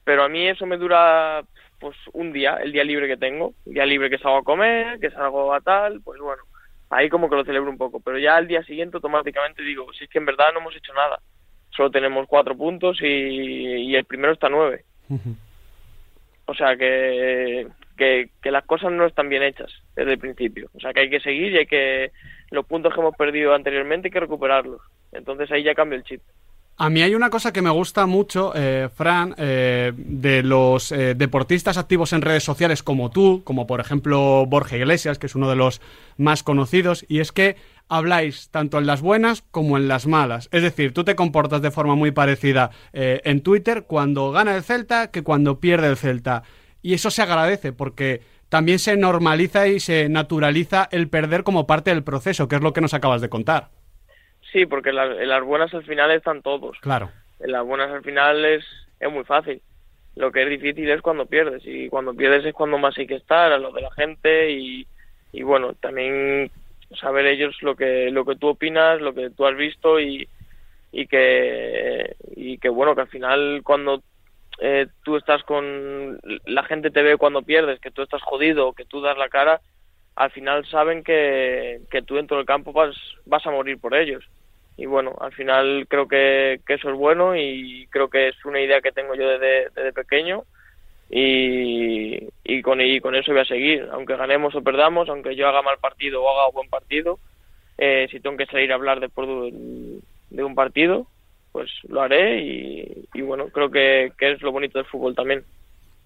Pero 0.03 0.25
a 0.25 0.29
mí 0.29 0.49
eso 0.49 0.67
me 0.67 0.77
dura 0.77 1.45
pues 1.79 1.97
un 2.13 2.33
día, 2.33 2.57
el 2.57 2.73
día 2.73 2.83
libre 2.83 3.07
que 3.07 3.17
tengo, 3.17 3.55
el 3.67 3.75
día 3.75 3.87
libre 3.87 4.11
que 4.11 4.19
salgo 4.19 4.39
a 4.39 4.43
comer, 4.43 4.99
que 4.99 5.11
salgo 5.11 5.55
a 5.55 5.61
tal, 5.61 6.01
pues 6.01 6.21
bueno, 6.21 6.43
ahí 6.91 7.09
como 7.09 7.31
que 7.31 7.37
lo 7.37 7.45
celebro 7.45 7.71
un 7.71 7.79
poco. 7.79 8.01
Pero 8.01 8.19
ya 8.19 8.37
al 8.37 8.49
día 8.49 8.65
siguiente 8.65 8.97
automáticamente 8.97 9.63
digo, 9.63 9.93
si 9.93 10.05
es 10.05 10.11
que 10.11 10.19
en 10.19 10.27
verdad 10.27 10.53
no 10.53 10.59
hemos 10.59 10.75
hecho 10.75 10.93
nada, 10.95 11.21
solo 11.71 11.93
tenemos 11.93 12.27
cuatro 12.27 12.57
puntos 12.57 13.01
y, 13.01 13.07
y 13.07 13.95
el 13.95 14.05
primero 14.05 14.33
está 14.33 14.49
nueve. 14.49 14.85
O 16.47 16.55
sea 16.55 16.77
que, 16.77 17.69
que, 17.97 18.31
que 18.43 18.51
las 18.51 18.65
cosas 18.65 18.91
no 18.91 19.07
están 19.07 19.29
bien 19.29 19.45
hechas 19.45 19.71
desde 19.95 20.15
el 20.15 20.19
principio. 20.19 20.71
O 20.75 20.81
sea 20.81 20.93
que 20.93 21.01
hay 21.01 21.11
que 21.11 21.21
seguir 21.21 21.53
y 21.53 21.59
hay 21.59 21.67
que 21.67 22.11
los 22.51 22.67
puntos 22.67 22.95
que 22.95 23.01
hemos 23.01 23.17
perdido 23.17 23.55
anteriormente 23.55 24.09
hay 24.09 24.13
que 24.13 24.21
recuperarlos. 24.21 24.81
Entonces 25.13 25.51
ahí 25.51 25.63
ya 25.63 25.75
cambia 25.75 25.97
el 25.97 26.05
chip. 26.05 26.21
A 26.81 26.91
mí 26.91 27.03
hay 27.03 27.17
una 27.17 27.29
cosa 27.29 27.53
que 27.53 27.61
me 27.61 27.71
gusta 27.71 28.07
mucho, 28.07 28.53
eh, 28.55 28.89
Fran, 28.95 29.35
eh, 29.37 29.93
de 29.97 30.45
los 30.45 30.93
eh, 30.93 31.17
deportistas 31.17 31.77
activos 31.77 32.13
en 32.13 32.23
redes 32.23 32.45
sociales 32.45 32.85
como 32.85 33.11
tú, 33.11 33.43
como 33.43 33.67
por 33.67 33.81
ejemplo 33.81 34.47
Borja 34.47 34.77
Iglesias, 34.77 35.19
que 35.19 35.27
es 35.27 35.35
uno 35.35 35.51
de 35.51 35.57
los 35.57 35.81
más 36.19 36.45
conocidos, 36.45 37.05
y 37.09 37.19
es 37.19 37.33
que 37.33 37.57
habláis 37.89 38.51
tanto 38.51 38.79
en 38.79 38.87
las 38.87 39.01
buenas 39.01 39.43
como 39.51 39.77
en 39.77 39.89
las 39.89 40.07
malas. 40.07 40.49
Es 40.53 40.63
decir, 40.63 40.93
tú 40.93 41.05
te 41.05 41.17
comportas 41.17 41.63
de 41.63 41.71
forma 41.71 41.95
muy 41.95 42.11
parecida 42.11 42.71
eh, 42.93 43.21
en 43.25 43.43
Twitter 43.43 43.85
cuando 43.87 44.31
gana 44.31 44.55
el 44.55 44.63
Celta 44.63 45.11
que 45.11 45.23
cuando 45.23 45.61
pierde 45.61 45.89
el 45.89 45.97
Celta. 45.97 46.43
Y 46.81 46.95
eso 46.95 47.11
se 47.11 47.23
agradece 47.23 47.73
porque 47.73 48.23
también 48.49 48.79
se 48.79 48.97
normaliza 48.97 49.69
y 49.69 49.81
se 49.81 50.09
naturaliza 50.09 50.89
el 50.91 51.09
perder 51.09 51.43
como 51.43 51.67
parte 51.67 51.91
del 51.91 52.05
proceso, 52.05 52.49
que 52.49 52.57
es 52.57 52.63
lo 52.63 52.73
que 52.73 52.81
nos 52.81 52.95
acabas 52.95 53.21
de 53.21 53.29
contar. 53.29 53.69
Sí, 54.53 54.67
porque 54.67 54.91
en 54.91 55.29
las 55.29 55.45
buenas 55.45 55.73
al 55.75 55.85
final 55.85 56.11
están 56.11 56.43
todos. 56.43 56.79
Claro. 56.81 57.11
En 57.41 57.53
las 57.53 57.65
buenas 57.65 57.91
al 57.91 58.03
final 58.03 58.45
es, 58.45 58.65
es 58.99 59.13
muy 59.13 59.25
fácil. 59.25 59.61
Lo 60.17 60.33
que 60.33 60.43
es 60.43 60.49
difícil 60.49 60.89
es 60.91 61.03
cuando 61.03 61.27
pierdes. 61.27 61.63
Y 61.65 61.89
cuando 61.89 62.15
pierdes 62.15 62.45
es 62.45 62.55
cuando 62.55 62.79
más 62.79 62.97
hay 62.99 63.07
que 63.07 63.17
estar, 63.17 63.53
a 63.53 63.59
lo 63.59 63.73
de 63.73 63.83
la 63.83 63.91
gente. 63.93 64.51
Y, 64.51 64.87
y 65.33 65.43
bueno, 65.43 65.75
también 65.75 66.51
saber 66.99 67.27
ellos 67.27 67.57
lo 67.63 67.77
que, 67.77 68.11
lo 68.11 68.25
que 68.25 68.37
tú 68.37 68.49
opinas, 68.49 69.01
lo 69.01 69.15
que 69.15 69.31
tú 69.31 69.47
has 69.47 69.57
visto 69.57 70.01
y, 70.01 70.27
y 70.91 71.07
que, 71.07 72.17
y 72.35 72.59
que 72.59 72.69
bueno, 72.71 72.95
que 72.95 73.03
al 73.03 73.09
final 73.09 73.61
cuando 73.63 74.03
eh, 74.61 74.87
tú 75.05 75.17
estás 75.17 75.43
con 75.45 76.19
la 76.47 76.63
gente 76.65 76.91
te 76.91 77.03
ve 77.03 77.17
cuando 77.17 77.43
pierdes, 77.43 77.81
que 77.81 77.91
tú 77.91 78.03
estás 78.03 78.23
jodido, 78.23 78.73
que 78.73 78.85
tú 78.85 79.01
das 79.01 79.17
la 79.17 79.29
cara, 79.29 79.61
al 80.17 80.31
final 80.33 80.67
saben 80.67 81.05
que, 81.05 81.81
que 81.91 82.03
tú 82.03 82.17
dentro 82.17 82.37
del 82.37 82.47
campo 82.47 82.73
vas, 82.73 82.97
vas 83.25 83.47
a 83.47 83.53
morir 83.53 83.79
por 83.79 83.95
ellos. 83.95 84.25
Y 84.77 84.87
bueno, 84.87 85.17
al 85.21 85.33
final 85.33 85.87
creo 85.89 86.07
que, 86.09 86.61
eso 86.69 86.91
es 86.91 86.97
bueno 86.97 87.37
y 87.37 87.87
creo 87.91 88.09
que 88.09 88.29
es 88.29 88.45
una 88.45 88.61
idea 88.61 88.81
que 88.81 88.93
tengo 88.93 89.15
yo 89.15 89.29
desde, 89.29 89.93
pequeño 89.93 90.45
y, 91.11 92.29
y, 92.45 92.63
con, 92.63 92.81
y 92.81 93.01
con 93.01 93.15
eso 93.15 93.33
voy 93.33 93.41
a 93.41 93.45
seguir. 93.45 93.89
Aunque 93.93 94.17
ganemos 94.17 94.55
o 94.55 94.63
perdamos, 94.63 95.09
aunque 95.09 95.37
yo 95.37 95.49
haga 95.49 95.63
mal 95.63 95.79
partido 95.79 96.23
o 96.23 96.31
haga 96.31 96.53
buen 96.53 96.69
partido, 96.69 97.19
eh, 97.77 98.09
si 98.11 98.21
tengo 98.21 98.37
que 98.37 98.47
salir 98.47 98.73
a 98.73 98.75
hablar 98.75 98.99
después 98.99 99.29
de, 99.29 100.01
de 100.31 100.45
un 100.45 100.55
partido, 100.55 101.07
pues 101.59 101.73
lo 101.89 102.01
haré 102.01 102.41
y, 102.41 103.09
y 103.15 103.21
bueno, 103.23 103.49
creo 103.49 103.69
que, 103.69 104.13
que 104.17 104.31
es 104.31 104.43
lo 104.43 104.53
bonito 104.53 104.79
del 104.79 104.87
fútbol 104.87 105.17
también 105.17 105.43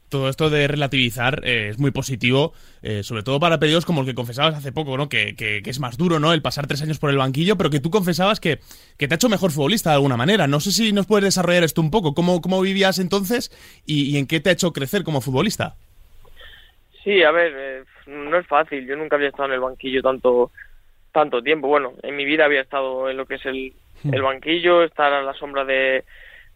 todo 0.09 0.29
esto 0.29 0.51
de 0.51 0.69
relativizar 0.69 1.41
eh, 1.43 1.69
es 1.71 1.79
muy 1.79 1.91
positivo, 1.91 2.53
eh, 2.83 3.03
sobre 3.03 3.23
todo 3.23 3.41
para 3.41 3.59
periodos 3.59 3.87
como 3.87 4.03
el 4.03 4.07
que 4.07 4.15
confesabas 4.15 4.55
hace 4.55 4.71
poco, 4.71 4.99
¿no? 4.99 5.09
Que, 5.09 5.35
que, 5.35 5.63
que, 5.63 5.71
es 5.71 5.81
más 5.81 5.97
duro, 5.97 6.21
¿no? 6.21 6.35
El 6.35 6.43
pasar 6.43 6.67
tres 6.67 6.83
años 6.83 6.99
por 6.99 7.09
el 7.09 7.17
banquillo, 7.17 7.57
pero 7.57 7.71
que 7.71 7.81
tú 7.81 7.91
confesabas 7.91 8.39
que, 8.39 8.59
que, 8.99 9.09
te 9.09 9.15
ha 9.15 9.17
hecho 9.17 9.31
mejor 9.31 9.53
futbolista 9.53 9.89
de 9.89 9.97
alguna 9.97 10.19
manera. 10.19 10.47
No 10.47 10.61
sé 10.61 10.71
si 10.71 10.93
nos 10.93 11.07
puedes 11.07 11.25
desarrollar 11.25 11.65
esto 11.65 11.81
un 11.81 11.91
poco. 11.91 12.13
¿Cómo, 12.13 12.43
cómo 12.43 12.61
vivías 12.61 12.99
entonces 12.99 13.51
y, 13.87 14.15
y, 14.15 14.19
en 14.19 14.27
qué 14.27 14.41
te 14.41 14.51
ha 14.51 14.53
hecho 14.53 14.75
crecer 14.75 15.03
como 15.03 15.23
futbolista? 15.23 15.77
Sí, 17.03 17.23
a 17.23 17.31
ver, 17.31 17.53
eh, 17.57 17.85
no 18.07 18.37
es 18.37 18.47
fácil. 18.47 18.87
Yo 18.87 18.97
nunca 18.97 19.17
había 19.17 19.29
estado 19.29 19.49
en 19.49 19.55
el 19.55 19.61
banquillo 19.61 20.03
tanto 20.03 20.51
tanto 21.13 21.43
tiempo. 21.43 21.69
Bueno, 21.69 21.93
en 22.03 22.17
mi 22.17 22.25
vida 22.25 22.47
había 22.47 22.63
estado 22.63 23.09
en 23.09 23.17
lo 23.17 23.27
que 23.27 23.37
es 23.37 23.47
el, 23.47 23.73
el 24.11 24.23
banquillo, 24.23 24.83
estar 24.83 25.13
a 25.13 25.23
la 25.23 25.35
sombra 25.35 25.65
de 25.65 26.05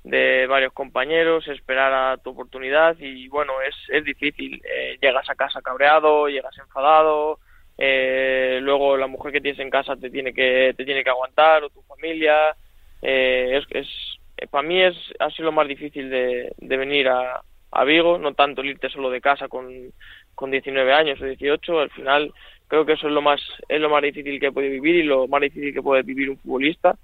de 0.06 0.46
varios 0.46 0.72
compañeros, 0.72 1.48
esperar 1.48 1.92
a 1.92 2.16
tu 2.18 2.30
oportunidad 2.30 2.96
y 3.00 3.26
bueno, 3.26 3.54
es, 3.60 3.75
es 3.88 4.04
difícil. 4.04 4.62
Eh, 4.64 4.96
llegas 5.02 5.28
a 5.28 5.34
casa 5.34 5.60
cabreado, 5.60 6.28
llegas 6.28 6.56
enfadado, 6.58 7.40
eh, 7.76 8.60
luego 8.62 8.96
la 8.96 9.08
mujer 9.08 9.32
que 9.32 9.40
tienes 9.40 9.58
en 9.58 9.68
casa 9.68 9.96
te 9.96 10.08
tiene 10.08 10.32
que, 10.32 10.75
te 10.76 10.84
tiene 10.84 11.02
que 11.02 11.10
aguantar 11.10 11.64
o 11.64 11.70
tu 11.70 11.82
familia. 11.82 12.54
Eh, 13.02 13.60
es, 13.60 13.66
es, 13.70 14.48
para 14.48 14.66
mí 14.66 14.80
es, 14.80 14.94
ha 15.18 15.28
sido 15.30 15.46
lo 15.46 15.52
más 15.52 15.66
difícil 15.66 16.08
de, 16.08 16.52
de 16.56 16.76
venir 16.76 17.08
a, 17.08 17.42
a 17.72 17.84
Vigo, 17.84 18.16
no 18.16 18.32
tanto 18.34 18.60
el 18.60 18.68
irte 18.68 18.88
solo 18.88 19.10
de 19.10 19.20
casa 19.20 19.48
con, 19.48 19.92
con 20.36 20.52
19 20.52 20.92
años 20.92 21.20
o 21.20 21.25
18, 21.25 21.80
al 21.80 21.90
final 21.90 22.32
Creo 22.68 22.85
que 22.85 22.94
eso 22.94 23.06
es 23.06 23.12
lo 23.12 23.23
más 23.23 23.40
es 23.68 23.80
lo 23.80 23.90
más 23.90 24.02
difícil 24.02 24.40
que 24.40 24.52
puede 24.52 24.68
vivir 24.68 24.96
y 24.96 25.02
lo 25.02 25.28
más 25.28 25.40
difícil 25.40 25.73
que 25.73 25.82
puede 25.82 26.02
vivir 26.02 26.30
un 26.30 26.38
futbolista, 26.38 26.96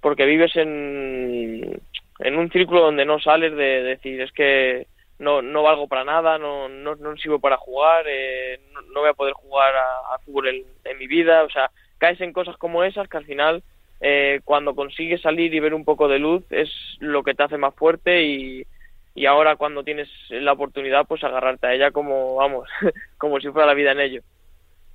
porque 0.00 0.26
vives 0.26 0.54
en, 0.56 1.80
en 2.20 2.36
un 2.36 2.50
círculo 2.50 2.82
donde 2.82 3.04
no 3.04 3.18
sales 3.18 3.56
de, 3.56 3.82
decir 3.82 4.20
es 4.20 4.32
que 4.32 4.86
no, 5.18 5.42
no 5.42 5.62
valgo 5.62 5.88
para 5.88 6.04
nada, 6.04 6.38
no, 6.38 6.68
no, 6.68 6.96
no 6.96 7.16
sirvo 7.16 7.38
para 7.38 7.56
jugar, 7.56 8.04
eh, 8.08 8.60
no, 8.92 9.00
voy 9.00 9.10
a 9.10 9.14
poder 9.14 9.34
jugar 9.34 9.72
a, 9.76 10.18
fútbol 10.24 10.48
en, 10.48 10.98
mi 10.98 11.06
vida, 11.06 11.44
o 11.44 11.50
sea, 11.50 11.70
caes 11.98 12.20
en 12.20 12.32
cosas 12.32 12.56
como 12.56 12.82
esas 12.84 13.08
que 13.08 13.16
al 13.16 13.24
final 13.24 13.62
eh, 14.00 14.40
cuando 14.44 14.74
consigues 14.74 15.20
salir 15.20 15.54
y 15.54 15.60
ver 15.60 15.74
un 15.74 15.84
poco 15.84 16.08
de 16.08 16.18
luz 16.18 16.44
es 16.50 16.70
lo 16.98 17.22
que 17.22 17.34
te 17.34 17.42
hace 17.44 17.56
más 17.56 17.74
fuerte 17.74 18.24
y, 18.24 18.66
y 19.14 19.26
ahora 19.26 19.56
cuando 19.56 19.84
tienes 19.84 20.08
la 20.30 20.52
oportunidad 20.52 21.06
pues 21.06 21.22
agarrarte 21.22 21.66
a 21.66 21.74
ella 21.74 21.90
como 21.92 22.36
vamos 22.36 22.68
como 23.18 23.38
si 23.40 23.48
fuera 23.50 23.66
la 23.66 23.74
vida 23.74 23.92
en 23.92 24.00
ello 24.00 24.22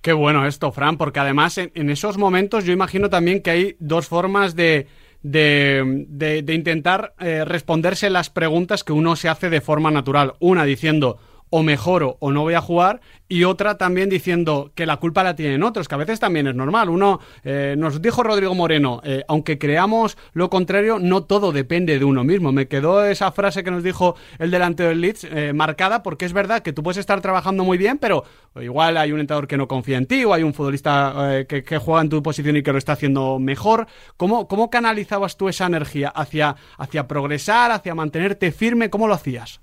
Qué 0.08 0.14
bueno 0.14 0.48
esto, 0.48 0.72
Fran, 0.72 0.96
porque 0.96 1.20
además 1.20 1.58
en, 1.58 1.90
esos 1.90 2.18
momentos 2.18 2.64
yo 2.64 2.72
imagino 2.72 3.10
también 3.10 3.42
que 3.42 3.52
hay 3.52 3.76
dos 3.80 4.08
formas 4.08 4.56
de, 4.56 4.88
de, 5.22 6.06
de, 6.08 6.54
intentar 6.54 7.14
eh, 7.20 7.44
responderse 7.44 8.10
las 8.10 8.30
preguntas 8.30 8.86
que 8.86 8.94
uno 8.94 9.18
se 9.18 9.28
hace 9.28 9.50
de 9.50 9.60
forma 9.60 9.92
natural. 9.92 10.36
Una 10.40 10.64
diciendo, 10.64 11.20
o 11.50 11.64
mejoro 11.64 12.18
o 12.20 12.32
no 12.32 12.42
voy 12.42 12.54
a 12.54 12.62
jugar, 12.62 13.02
y 13.30 13.44
otra 13.44 13.78
también 13.78 14.10
diciendo 14.10 14.72
que 14.74 14.86
la 14.86 14.98
culpa 14.98 15.24
la 15.24 15.36
tienen 15.36 15.64
otros, 15.64 15.88
que 15.88 15.96
a 15.96 15.98
veces 15.98 16.20
también 16.20 16.48
es 16.48 16.56
normal. 16.56 16.90
Uno, 16.90 17.20
eh, 17.44 17.76
nos 17.78 18.02
dijo 18.02 18.24
Rodrigo 18.24 18.56
Moreno, 18.56 19.02
eh, 19.04 19.24
aunque 19.28 19.58
creamos 19.58 20.18
lo 20.34 20.50
contrario, 20.50 20.98
no 21.00 21.24
todo 21.24 21.52
depende 21.52 22.00
de 22.00 22.06
uno 22.06 22.24
mismo. 22.24 22.52
Me 22.52 22.68
quedó 22.68 23.04
esa 23.06 23.32
frase 23.32 23.64
que 23.64 23.72
nos 23.72 23.84
dijo 23.84 24.16
el 24.40 24.52
delante 24.52 24.84
del 24.84 25.02
Leeds 25.02 25.26
eh, 25.26 25.54
marcada, 25.54 26.04
porque 26.04 26.26
es 26.26 26.34
verdad 26.34 26.62
que 26.62 26.74
tú 26.74 26.84
puedes 26.84 26.98
estar 26.98 27.20
trabajando 27.22 27.64
muy 27.64 27.78
bien, 27.78 27.98
pero 27.98 28.24
igual 28.62 28.98
hay 28.98 29.12
un 29.12 29.20
entrenador 29.20 29.48
que 29.48 29.58
no 29.58 29.68
confía 29.68 29.98
en 29.98 30.06
ti, 30.06 30.24
o 30.24 30.34
hay 30.34 30.44
un 30.44 30.54
futbolista 30.54 31.46
que, 31.48 31.78
juega 31.78 32.02
en 32.02 32.10
tu 32.10 32.24
posición 32.24 32.56
y 32.58 32.64
que 32.64 32.72
lo 32.72 32.78
está 32.78 32.94
haciendo 32.94 33.40
mejor. 33.40 33.88
¿Cómo, 34.16 34.48
cómo 34.48 34.70
canalizabas 34.70 35.38
tú 35.38 35.50
esa 35.50 35.66
energía 35.66 36.10
hacia, 36.10 36.56
hacia 36.78 37.08
progresar, 37.08 37.72
hacia 37.72 37.94
mantenerte 37.94 38.52
firme? 38.52 38.90
¿Cómo 38.90 39.08
lo 39.08 39.14
hacías? 39.14 39.62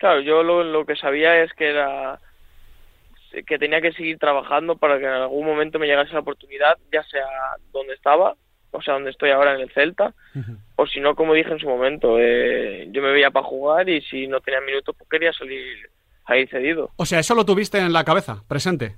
Claro, 0.00 0.20
yo 0.20 0.42
lo, 0.42 0.86
que 0.86 0.96
sabía 0.96 1.42
es 1.42 1.52
que 1.52 1.68
era 1.68 2.18
que 3.46 3.58
tenía 3.58 3.82
que 3.82 3.92
seguir 3.92 4.18
trabajando 4.18 4.76
para 4.76 4.98
que 4.98 5.04
en 5.04 5.10
algún 5.10 5.44
momento 5.44 5.78
me 5.78 5.86
llegase 5.86 6.14
la 6.14 6.20
oportunidad, 6.20 6.78
ya 6.90 7.04
sea 7.04 7.26
donde 7.70 7.92
estaba, 7.92 8.34
o 8.70 8.80
sea, 8.80 8.94
donde 8.94 9.10
estoy 9.10 9.30
ahora 9.30 9.54
en 9.54 9.60
el 9.60 9.70
Celta, 9.72 10.14
o 10.76 10.86
si 10.86 11.00
no, 11.00 11.14
como 11.14 11.34
dije 11.34 11.52
en 11.52 11.58
su 11.58 11.68
momento, 11.68 12.18
eh, 12.18 12.88
yo 12.90 13.02
me 13.02 13.12
veía 13.12 13.30
para 13.30 13.44
jugar 13.44 13.90
y 13.90 14.00
si 14.00 14.26
no 14.26 14.40
tenía 14.40 14.62
minutos, 14.62 14.96
pues 14.96 15.08
quería 15.10 15.34
salir 15.34 15.90
ahí 16.24 16.46
cedido. 16.46 16.90
O 16.96 17.04
sea, 17.04 17.18
eso 17.18 17.34
lo 17.34 17.44
tuviste 17.44 17.76
en 17.78 17.92
la 17.92 18.02
cabeza, 18.02 18.42
presente. 18.48 18.96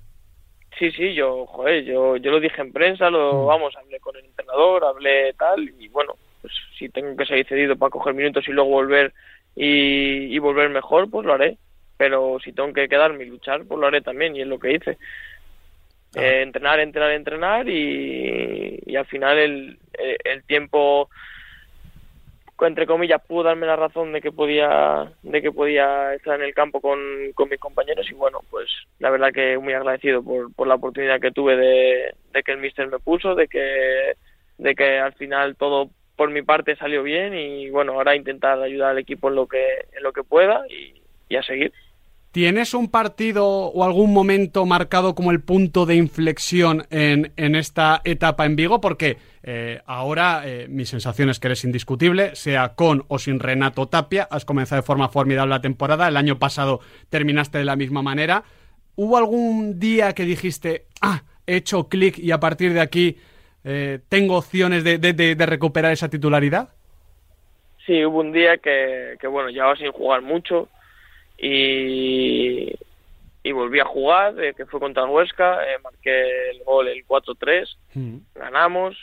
Sí, 0.78 0.92
sí, 0.92 1.14
yo, 1.14 1.46
joder, 1.46 1.82
yo, 1.82 2.16
yo 2.16 2.30
lo 2.30 2.38
dije 2.38 2.62
en 2.62 2.72
prensa, 2.72 3.10
lo, 3.10 3.46
vamos, 3.46 3.74
hablé 3.76 3.98
con 3.98 4.14
el 4.14 4.24
entrenador, 4.24 4.84
hablé 4.84 5.32
tal, 5.32 5.68
y 5.80 5.88
bueno, 5.88 6.14
pues 6.40 6.52
si 6.78 6.88
tengo 6.88 7.16
que 7.16 7.26
salir 7.26 7.44
cedido 7.46 7.74
para 7.76 7.90
coger 7.90 8.14
minutos 8.14 8.46
y 8.46 8.52
luego 8.52 8.70
volver 8.70 9.12
y, 9.54 10.38
volver 10.38 10.70
mejor, 10.70 11.10
pues 11.10 11.26
lo 11.26 11.34
haré. 11.34 11.58
Pero 11.96 12.38
si 12.42 12.52
tengo 12.52 12.72
que 12.72 12.88
quedarme 12.88 13.24
y 13.24 13.28
luchar, 13.28 13.64
pues 13.64 13.78
lo 13.78 13.86
haré 13.86 14.00
también, 14.00 14.34
y 14.34 14.40
es 14.40 14.46
lo 14.46 14.58
que 14.58 14.72
hice. 14.72 14.98
Ah. 16.16 16.20
Eh, 16.20 16.42
entrenar, 16.42 16.80
entrenar, 16.80 17.10
entrenar 17.12 17.68
y, 17.68 18.78
y 18.84 18.96
al 18.96 19.06
final 19.06 19.38
el, 19.38 19.78
el, 20.24 20.44
tiempo 20.44 21.08
entre 22.60 22.86
comillas 22.86 23.20
pudo 23.26 23.44
darme 23.44 23.66
la 23.66 23.76
razón 23.76 24.12
de 24.12 24.20
que 24.20 24.30
podía 24.30 25.10
de 25.22 25.42
que 25.42 25.50
podía 25.50 26.14
estar 26.14 26.38
en 26.38 26.46
el 26.46 26.54
campo 26.54 26.80
con, 26.80 27.00
con 27.34 27.48
mis 27.48 27.58
compañeros 27.58 28.08
y 28.10 28.14
bueno 28.14 28.40
pues 28.50 28.68
la 29.00 29.10
verdad 29.10 29.32
que 29.32 29.58
muy 29.58 29.72
agradecido 29.72 30.22
por, 30.22 30.54
por 30.54 30.68
la 30.68 30.76
oportunidad 30.76 31.18
que 31.18 31.32
tuve 31.32 31.56
de, 31.56 32.14
de 32.32 32.42
que 32.42 32.52
el 32.52 32.58
míster 32.58 32.88
me 32.88 33.00
puso 33.00 33.34
de 33.34 33.48
que 33.48 34.12
de 34.58 34.74
que 34.74 34.98
al 34.98 35.14
final 35.14 35.56
todo 35.56 35.90
por 36.22 36.30
mi 36.30 36.42
parte 36.42 36.76
salió 36.76 37.02
bien 37.02 37.34
y 37.34 37.68
bueno, 37.68 37.94
ahora 37.94 38.14
intentar 38.14 38.62
ayudar 38.62 38.90
al 38.90 38.98
equipo 38.98 39.28
en 39.28 39.34
lo 39.34 39.48
que, 39.48 39.64
en 39.92 40.04
lo 40.04 40.12
que 40.12 40.22
pueda 40.22 40.62
y, 40.68 41.34
a 41.34 41.42
seguir. 41.42 41.72
¿Tienes 42.30 42.74
un 42.74 42.88
partido 42.88 43.44
o 43.44 43.82
algún 43.82 44.12
momento 44.12 44.64
marcado 44.64 45.16
como 45.16 45.32
el 45.32 45.40
punto 45.40 45.84
de 45.84 45.96
inflexión 45.96 46.86
en, 46.90 47.32
en 47.36 47.56
esta 47.56 48.02
etapa 48.04 48.46
en 48.46 48.54
Vigo? 48.54 48.80
Porque 48.80 49.16
eh, 49.42 49.80
ahora 49.84 50.42
eh, 50.44 50.68
mi 50.68 50.84
sensación 50.84 51.28
es 51.28 51.40
que 51.40 51.48
eres 51.48 51.64
indiscutible, 51.64 52.36
sea 52.36 52.76
con 52.76 53.04
o 53.08 53.18
sin 53.18 53.40
Renato 53.40 53.88
Tapia. 53.88 54.28
Has 54.30 54.44
comenzado 54.44 54.80
de 54.80 54.86
forma 54.86 55.08
formidable 55.08 55.50
la 55.50 55.60
temporada. 55.60 56.06
El 56.06 56.16
año 56.16 56.38
pasado 56.38 56.78
terminaste 57.10 57.58
de 57.58 57.64
la 57.64 57.74
misma 57.74 58.02
manera. 58.02 58.44
¿Hubo 58.94 59.16
algún 59.16 59.80
día 59.80 60.12
que 60.12 60.24
dijiste, 60.24 60.86
ah, 61.00 61.24
he 61.48 61.56
hecho 61.56 61.88
clic 61.88 62.16
y 62.16 62.30
a 62.30 62.38
partir 62.38 62.74
de 62.74 62.80
aquí 62.80 63.16
eh, 63.64 64.00
tengo 64.08 64.36
opciones 64.36 64.84
de, 64.84 64.98
de, 64.98 65.46
recuperar 65.46 65.92
esa 65.92 66.08
titularidad? 66.08 66.68
Sí, 67.86 68.04
hubo 68.04 68.20
un 68.20 68.32
día 68.32 68.58
que, 68.58 69.16
que 69.20 69.26
bueno, 69.26 69.50
llevaba 69.50 69.76
sin 69.76 69.92
jugar 69.92 70.22
mucho 70.22 70.68
y, 71.38 72.72
y 73.42 73.52
volví 73.52 73.80
a 73.80 73.84
jugar, 73.84 74.42
eh, 74.42 74.54
que 74.54 74.66
fue 74.66 74.80
contra 74.80 75.04
Huesca, 75.04 75.64
eh, 75.64 75.78
marqué 75.82 76.50
el 76.50 76.64
gol 76.64 76.88
el 76.88 77.06
4-3, 77.06 77.66
mm. 77.94 78.16
ganamos 78.34 78.96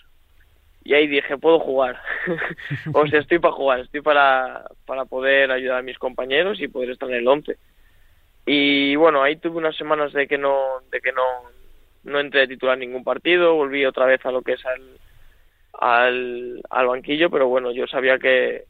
y 0.83 0.93
ahí 0.93 1.07
dije, 1.07 1.37
puedo 1.37 1.59
jugar. 1.59 2.01
o 2.93 3.05
sea, 3.07 3.19
estoy 3.19 3.39
para 3.39 3.53
jugar, 3.53 3.79
estoy 3.81 4.01
para, 4.01 4.65
para 4.85 5.05
poder 5.05 5.51
ayudar 5.51 5.79
a 5.79 5.83
mis 5.83 5.97
compañeros 5.97 6.59
y 6.61 6.67
poder 6.67 6.91
estar 6.91 7.09
en 7.09 7.15
el 7.15 7.27
11. 7.27 7.57
Y 8.45 8.95
bueno, 8.95 9.21
ahí 9.21 9.35
tuve 9.35 9.57
unas 9.57 9.75
semanas 9.75 10.13
de 10.13 10.27
que 10.27 10.37
no, 10.37 10.57
de 10.89 11.01
que 11.01 11.11
no, 11.11 11.21
no 12.03 12.19
entré 12.19 12.43
a 12.43 12.47
titular 12.47 12.77
ningún 12.77 13.03
partido, 13.03 13.55
volví 13.55 13.85
otra 13.85 14.05
vez 14.05 14.25
a 14.25 14.31
lo 14.31 14.41
que 14.41 14.53
es 14.53 14.65
al, 14.65 16.61
al, 16.69 16.87
banquillo, 16.87 17.29
pero 17.29 17.47
bueno, 17.47 17.71
yo 17.71 17.87
sabía 17.87 18.17
que, 18.17 18.65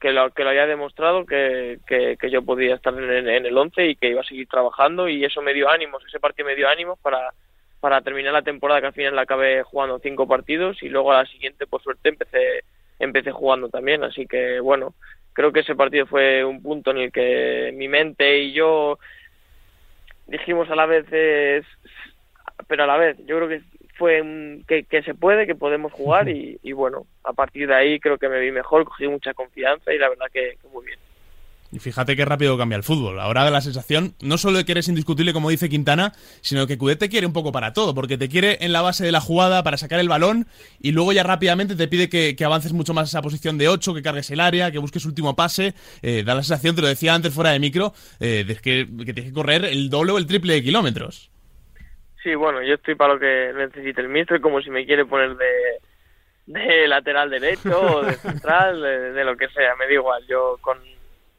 que, 0.00 0.12
lo, 0.12 0.30
que 0.30 0.44
lo 0.44 0.50
había 0.50 0.66
demostrado, 0.66 1.26
que, 1.26 1.78
que, 1.86 2.30
yo 2.30 2.42
podía 2.42 2.74
estar 2.74 2.94
en, 2.94 3.28
el 3.28 3.56
11 3.56 3.86
y 3.86 3.96
que 3.96 4.10
iba 4.10 4.20
a 4.20 4.24
seguir 4.24 4.48
trabajando 4.48 5.08
y 5.08 5.24
eso 5.24 5.42
me 5.42 5.54
dio 5.54 5.68
ánimos, 5.68 6.04
ese 6.06 6.20
partido 6.20 6.46
me 6.46 6.56
dio 6.56 6.68
ánimos 6.68 6.98
para, 7.00 7.32
para 7.80 8.02
terminar 8.02 8.32
la 8.32 8.42
temporada 8.42 8.80
que 8.80 8.86
al 8.88 8.92
final 8.92 9.16
la 9.16 9.22
acabé 9.22 9.62
jugando 9.62 9.98
cinco 9.98 10.28
partidos 10.28 10.82
y 10.82 10.88
luego 10.88 11.12
a 11.12 11.22
la 11.22 11.26
siguiente 11.26 11.66
por 11.66 11.82
suerte 11.82 12.10
empecé 12.10 12.64
empecé 12.98 13.32
jugando 13.32 13.70
también. 13.70 14.04
Así 14.04 14.26
que 14.26 14.60
bueno 14.60 14.94
creo 15.32 15.52
que 15.52 15.60
ese 15.60 15.74
partido 15.74 16.06
fue 16.06 16.44
un 16.44 16.62
punto 16.62 16.90
en 16.90 16.98
el 16.98 17.12
que 17.12 17.72
mi 17.74 17.88
mente 17.88 18.38
y 18.38 18.52
yo 18.52 18.98
dijimos 20.26 20.70
a 20.70 20.76
la 20.76 20.86
vez 20.86 21.06
pero 22.70 22.84
a 22.84 22.86
la 22.86 22.96
vez 22.96 23.18
yo 23.26 23.36
creo 23.36 23.48
que 23.48 23.62
fue 23.96 24.22
que, 24.68 25.02
se 25.02 25.12
puede, 25.12 25.44
que 25.44 25.56
podemos 25.56 25.92
jugar 25.92 26.28
y, 26.28 26.72
bueno, 26.72 27.04
a 27.24 27.32
partir 27.32 27.66
de 27.66 27.74
ahí 27.74 27.98
creo 27.98 28.16
que 28.16 28.28
me 28.28 28.38
vi 28.38 28.52
mejor, 28.52 28.84
cogí 28.84 29.08
mucha 29.08 29.34
confianza 29.34 29.92
y 29.92 29.98
la 29.98 30.08
verdad 30.08 30.26
que, 30.32 30.56
muy 30.72 30.86
bien. 30.86 30.98
Y 31.72 31.80
fíjate 31.80 32.14
qué 32.14 32.24
rápido 32.24 32.56
cambia 32.56 32.76
el 32.76 32.84
fútbol. 32.84 33.18
Ahora 33.18 33.42
da 33.42 33.50
la 33.50 33.60
sensación 33.60 34.14
no 34.22 34.38
solo 34.38 34.58
de 34.58 34.64
que 34.64 34.72
eres 34.72 34.86
indiscutible, 34.86 35.32
como 35.32 35.50
dice 35.50 35.68
Quintana, 35.68 36.12
sino 36.42 36.68
que 36.68 36.78
Cudet 36.78 37.00
te 37.00 37.08
quiere 37.08 37.26
un 37.26 37.32
poco 37.32 37.50
para 37.50 37.72
todo, 37.72 37.92
porque 37.92 38.16
te 38.16 38.28
quiere 38.28 38.58
en 38.60 38.72
la 38.72 38.82
base 38.82 39.04
de 39.04 39.10
la 39.10 39.20
jugada 39.20 39.64
para 39.64 39.76
sacar 39.76 39.98
el 39.98 40.08
balón 40.08 40.46
y 40.80 40.92
luego 40.92 41.12
ya 41.12 41.24
rápidamente 41.24 41.74
te 41.74 41.88
pide 41.88 42.08
que, 42.08 42.36
avances 42.44 42.72
mucho 42.72 42.94
más 42.94 43.08
esa 43.08 43.22
posición 43.22 43.58
de 43.58 43.68
8, 43.68 43.94
que 43.94 44.02
cargues 44.02 44.30
el 44.30 44.38
área, 44.38 44.70
que 44.70 44.78
busques 44.78 45.04
último 45.04 45.34
pase. 45.34 45.74
Eh, 46.02 46.22
da 46.24 46.36
la 46.36 46.44
sensación, 46.44 46.76
te 46.76 46.82
lo 46.82 46.88
decía 46.88 47.14
antes 47.14 47.34
fuera 47.34 47.50
de 47.50 47.58
micro, 47.58 47.92
eh, 48.20 48.44
de 48.46 48.54
que, 48.54 48.86
que 49.04 49.12
tienes 49.12 49.24
que 49.26 49.32
correr 49.32 49.64
el 49.64 49.90
doble 49.90 50.12
o 50.12 50.18
el 50.18 50.26
triple 50.26 50.54
de 50.54 50.62
kilómetros. 50.62 51.29
Sí, 52.22 52.34
bueno, 52.34 52.62
yo 52.62 52.74
estoy 52.74 52.94
para 52.94 53.14
lo 53.14 53.20
que 53.20 53.52
necesite 53.54 54.00
el 54.00 54.08
ministro, 54.08 54.40
como 54.40 54.60
si 54.60 54.70
me 54.70 54.84
quiere 54.84 55.06
poner 55.06 55.36
de, 55.36 55.80
de 56.46 56.88
lateral 56.88 57.30
derecho 57.30 57.80
o 57.80 58.02
de 58.02 58.12
central, 58.14 58.82
de, 58.82 59.24
lo 59.24 59.36
que 59.36 59.48
sea, 59.48 59.74
me 59.76 59.86
da 59.86 59.92
igual. 59.92 60.26
Yo 60.26 60.58
con, 60.60 60.78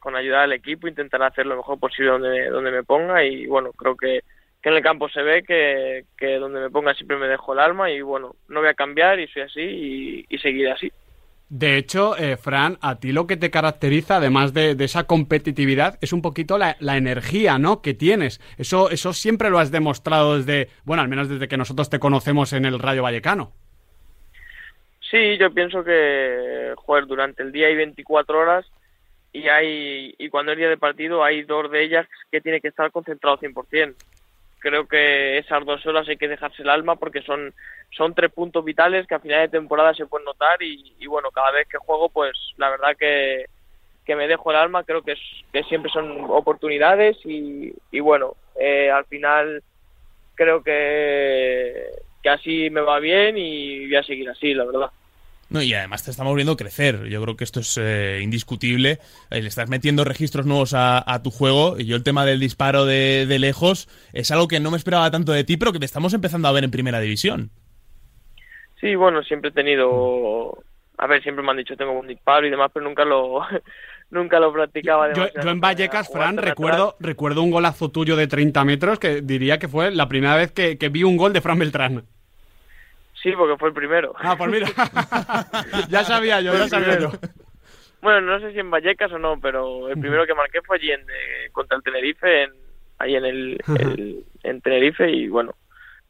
con 0.00 0.16
ayudar 0.16 0.40
al 0.40 0.52
equipo 0.52 0.88
intentaré 0.88 1.24
hacer 1.24 1.46
lo 1.46 1.56
mejor 1.56 1.78
posible 1.78 2.10
donde, 2.10 2.48
donde 2.48 2.72
me 2.72 2.82
ponga 2.82 3.24
y 3.24 3.46
bueno, 3.46 3.70
creo 3.72 3.96
que, 3.96 4.22
que 4.60 4.68
en 4.70 4.76
el 4.76 4.82
campo 4.82 5.08
se 5.08 5.22
ve 5.22 5.44
que, 5.44 6.04
que 6.16 6.38
donde 6.38 6.60
me 6.60 6.70
ponga 6.70 6.94
siempre 6.94 7.16
me 7.16 7.28
dejo 7.28 7.52
el 7.52 7.60
alma 7.60 7.90
y 7.90 8.00
bueno, 8.00 8.34
no 8.48 8.60
voy 8.60 8.68
a 8.68 8.74
cambiar 8.74 9.20
y 9.20 9.28
soy 9.28 9.42
así 9.42 9.60
y, 9.60 10.26
y 10.28 10.38
seguiré 10.38 10.72
así. 10.72 10.92
De 11.54 11.76
hecho, 11.76 12.16
eh, 12.16 12.38
Fran, 12.38 12.78
a 12.80 12.98
ti 12.98 13.12
lo 13.12 13.26
que 13.26 13.36
te 13.36 13.50
caracteriza, 13.50 14.16
además 14.16 14.54
de, 14.54 14.74
esa 14.80 15.04
competitividad, 15.04 15.98
es 16.00 16.14
un 16.14 16.22
poquito 16.22 16.56
la, 16.56 16.76
energía, 16.96 17.58
¿no? 17.58 17.82
Que 17.82 17.92
tienes. 17.92 18.40
Eso, 18.56 18.88
eso 18.88 19.12
siempre 19.12 19.50
lo 19.50 19.58
has 19.58 19.70
demostrado 19.70 20.38
desde, 20.38 20.70
bueno, 20.84 21.02
al 21.02 21.10
menos 21.10 21.28
desde 21.28 21.48
que 21.48 21.58
nosotros 21.58 21.90
te 21.90 21.98
conocemos 21.98 22.54
en 22.54 22.64
el 22.64 22.78
Rayo 22.78 23.02
Vallecano. 23.02 23.52
Sí, 25.10 25.36
yo 25.36 25.52
pienso 25.52 25.84
que, 25.84 26.72
joder, 26.74 27.04
durante 27.04 27.42
el 27.42 27.52
día 27.52 27.66
hay 27.66 27.76
24 27.76 28.38
horas 28.38 28.64
y 29.30 29.48
hay 29.48 30.14
y 30.16 30.30
cuando 30.30 30.52
es 30.52 30.58
día 30.58 30.70
de 30.70 30.78
partido 30.78 31.22
hay 31.22 31.42
dos 31.42 31.70
de 31.70 31.84
ellas 31.84 32.08
que 32.30 32.40
tiene 32.40 32.62
que 32.62 32.68
estar 32.68 32.90
concentrado 32.90 33.36
100% 33.36 33.94
creo 34.62 34.86
que 34.86 35.38
esas 35.38 35.64
dos 35.66 35.84
horas 35.86 36.08
hay 36.08 36.16
que 36.16 36.28
dejarse 36.28 36.62
el 36.62 36.70
alma 36.70 36.96
porque 36.96 37.20
son, 37.22 37.52
son 37.90 38.14
tres 38.14 38.32
puntos 38.32 38.64
vitales 38.64 39.06
que 39.06 39.16
a 39.16 39.20
final 39.20 39.40
de 39.40 39.58
temporada 39.58 39.92
se 39.92 40.06
pueden 40.06 40.24
notar 40.24 40.62
y, 40.62 41.06
bueno, 41.06 41.30
cada 41.32 41.50
vez 41.50 41.66
que 41.68 41.78
juego, 41.78 42.08
pues 42.08 42.32
la 42.56 42.70
verdad 42.70 42.96
que, 42.96 43.46
que 44.06 44.14
me 44.14 44.28
dejo 44.28 44.52
el 44.52 44.56
alma, 44.56 44.84
creo 44.84 45.02
que, 45.02 45.16
siempre 45.68 45.90
son 45.90 46.26
oportunidades 46.30 47.18
y, 47.24 47.74
y 47.90 48.00
bueno, 48.00 48.36
eh, 48.58 48.90
al 48.90 49.04
final 49.06 49.62
creo 50.36 50.62
que, 50.62 51.88
que 52.22 52.30
así 52.30 52.70
me 52.70 52.80
va 52.80 53.00
bien 53.00 53.36
y 53.36 53.86
voy 53.86 53.96
a 53.96 54.04
seguir 54.04 54.30
así, 54.30 54.54
la 54.54 54.64
verdad. 54.64 54.90
No, 55.52 55.62
y 55.62 55.74
además 55.74 56.02
te 56.02 56.10
estamos 56.10 56.34
viendo 56.34 56.56
crecer. 56.56 57.04
Yo 57.04 57.22
creo 57.22 57.36
que 57.36 57.44
esto 57.44 57.60
es 57.60 57.78
eh, 57.78 58.20
indiscutible. 58.22 58.98
Eh, 59.30 59.42
le 59.42 59.48
estás 59.48 59.68
metiendo 59.68 60.04
registros 60.04 60.46
nuevos 60.46 60.72
a, 60.74 61.20
tu 61.22 61.30
juego. 61.30 61.78
Y 61.78 61.84
yo 61.84 61.96
el 61.96 62.02
tema 62.02 62.24
del 62.24 62.40
disparo 62.40 62.86
de, 62.86 63.26
de, 63.26 63.38
lejos 63.38 63.88
es 64.12 64.30
algo 64.30 64.48
que 64.48 64.60
no 64.60 64.70
me 64.70 64.78
esperaba 64.78 65.10
tanto 65.10 65.32
de 65.32 65.44
ti, 65.44 65.58
pero 65.58 65.72
que 65.72 65.78
te 65.78 65.84
estamos 65.84 66.14
empezando 66.14 66.48
a 66.48 66.52
ver 66.52 66.64
en 66.64 66.70
primera 66.70 67.00
división. 67.00 67.50
Sí, 68.80 68.94
bueno, 68.94 69.22
siempre 69.22 69.50
he 69.50 69.52
tenido... 69.52 70.64
A 70.98 71.06
ver, 71.06 71.22
siempre 71.22 71.44
me 71.44 71.50
han 71.50 71.56
dicho 71.56 71.76
tengo 71.76 71.92
un 71.92 72.06
disparo 72.06 72.46
y 72.46 72.50
demás, 72.50 72.70
pero 72.72 72.86
nunca 72.86 73.04
lo... 73.04 73.40
nunca 74.10 74.40
lo 74.40 74.52
practicaba. 74.52 75.12
Yo, 75.12 75.26
yo 75.42 75.50
en 75.50 75.60
Vallecas, 75.60 76.08
Fran, 76.10 76.38
recuerdo, 76.38 76.96
recuerdo 76.98 77.42
un 77.42 77.50
golazo 77.50 77.90
tuyo 77.90 78.16
de 78.16 78.26
30 78.26 78.64
metros 78.64 78.98
que 78.98 79.20
diría 79.20 79.58
que 79.58 79.68
fue 79.68 79.90
la 79.90 80.08
primera 80.08 80.36
vez 80.36 80.52
que, 80.52 80.78
que 80.78 80.88
vi 80.88 81.02
un 81.02 81.16
gol 81.16 81.32
de 81.32 81.40
Fran 81.40 81.58
Beltrán. 81.58 82.04
Sí, 83.22 83.32
porque 83.32 83.56
fue 83.56 83.68
el 83.68 83.74
primero. 83.74 84.14
Ah, 84.18 84.34
pues 84.36 84.50
mira. 84.50 84.66
ya 85.88 86.02
sabía 86.02 86.40
yo, 86.40 86.52
ya 86.54 86.68
sabía 86.68 86.98
yo. 86.98 87.12
Bueno, 88.00 88.20
no 88.20 88.40
sé 88.40 88.52
si 88.52 88.58
en 88.58 88.70
Vallecas 88.70 89.12
o 89.12 89.18
no, 89.18 89.38
pero 89.40 89.88
el 89.88 89.98
primero 90.00 90.26
que 90.26 90.34
marqué 90.34 90.60
fue 90.62 90.76
allí 90.76 90.90
en, 90.90 91.02
eh, 91.02 91.48
contra 91.52 91.76
el 91.76 91.84
Tenerife, 91.84 92.42
en, 92.42 92.50
ahí 92.98 93.14
en 93.14 93.24
el, 93.24 94.24
en 94.42 94.60
Tenerife 94.60 95.08
y 95.08 95.28
bueno, 95.28 95.54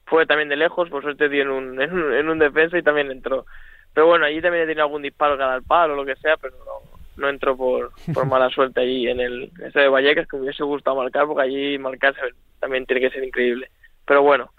fue 0.06 0.24
también 0.24 0.48
de 0.48 0.56
lejos, 0.56 0.88
por 0.88 1.02
suerte 1.02 1.28
dio 1.28 1.42
en 1.42 1.50
un, 1.50 1.82
en 1.82 2.28
un, 2.30 2.38
defensa 2.38 2.78
y 2.78 2.82
también 2.82 3.10
entró. 3.10 3.44
Pero 3.92 4.06
bueno, 4.06 4.24
allí 4.24 4.40
también 4.40 4.64
he 4.64 4.66
tenido 4.66 4.84
algún 4.84 5.02
disparo 5.02 5.36
cada 5.36 5.52
al 5.52 5.62
palo 5.64 5.92
o 5.92 5.96
lo 5.96 6.06
que 6.06 6.16
sea, 6.16 6.38
pero 6.38 6.54
no, 6.64 6.98
no 7.22 7.28
entró 7.28 7.58
por, 7.58 7.92
por 8.14 8.26
mala 8.26 8.48
suerte 8.54 8.80
allí 8.80 9.08
en 9.08 9.20
el 9.20 9.50
ese 9.62 9.80
de 9.80 9.88
Vallecas 9.88 10.26
que 10.26 10.38
me 10.38 10.44
hubiese 10.44 10.64
gustado 10.64 10.96
marcar 10.96 11.26
porque 11.26 11.42
allí 11.42 11.78
marcar 11.78 12.14
también 12.58 12.86
tiene 12.86 13.02
que 13.02 13.10
ser 13.10 13.22
increíble. 13.22 13.70
Pero 14.06 14.22
bueno, 14.22 14.50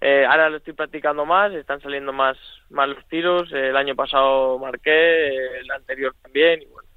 eh, 0.00 0.24
ahora 0.24 0.48
lo 0.48 0.56
estoy 0.56 0.72
practicando 0.72 1.26
más, 1.26 1.52
están 1.52 1.80
saliendo 1.80 2.12
más, 2.12 2.36
más 2.70 2.88
los 2.88 3.06
tiros. 3.08 3.52
el 3.52 3.76
año 3.76 3.94
pasado 3.94 4.58
marqué, 4.58 5.58
el 5.58 5.70
anterior 5.70 6.14
también. 6.22 6.62
Y 6.62 6.66
bueno, 6.66 6.88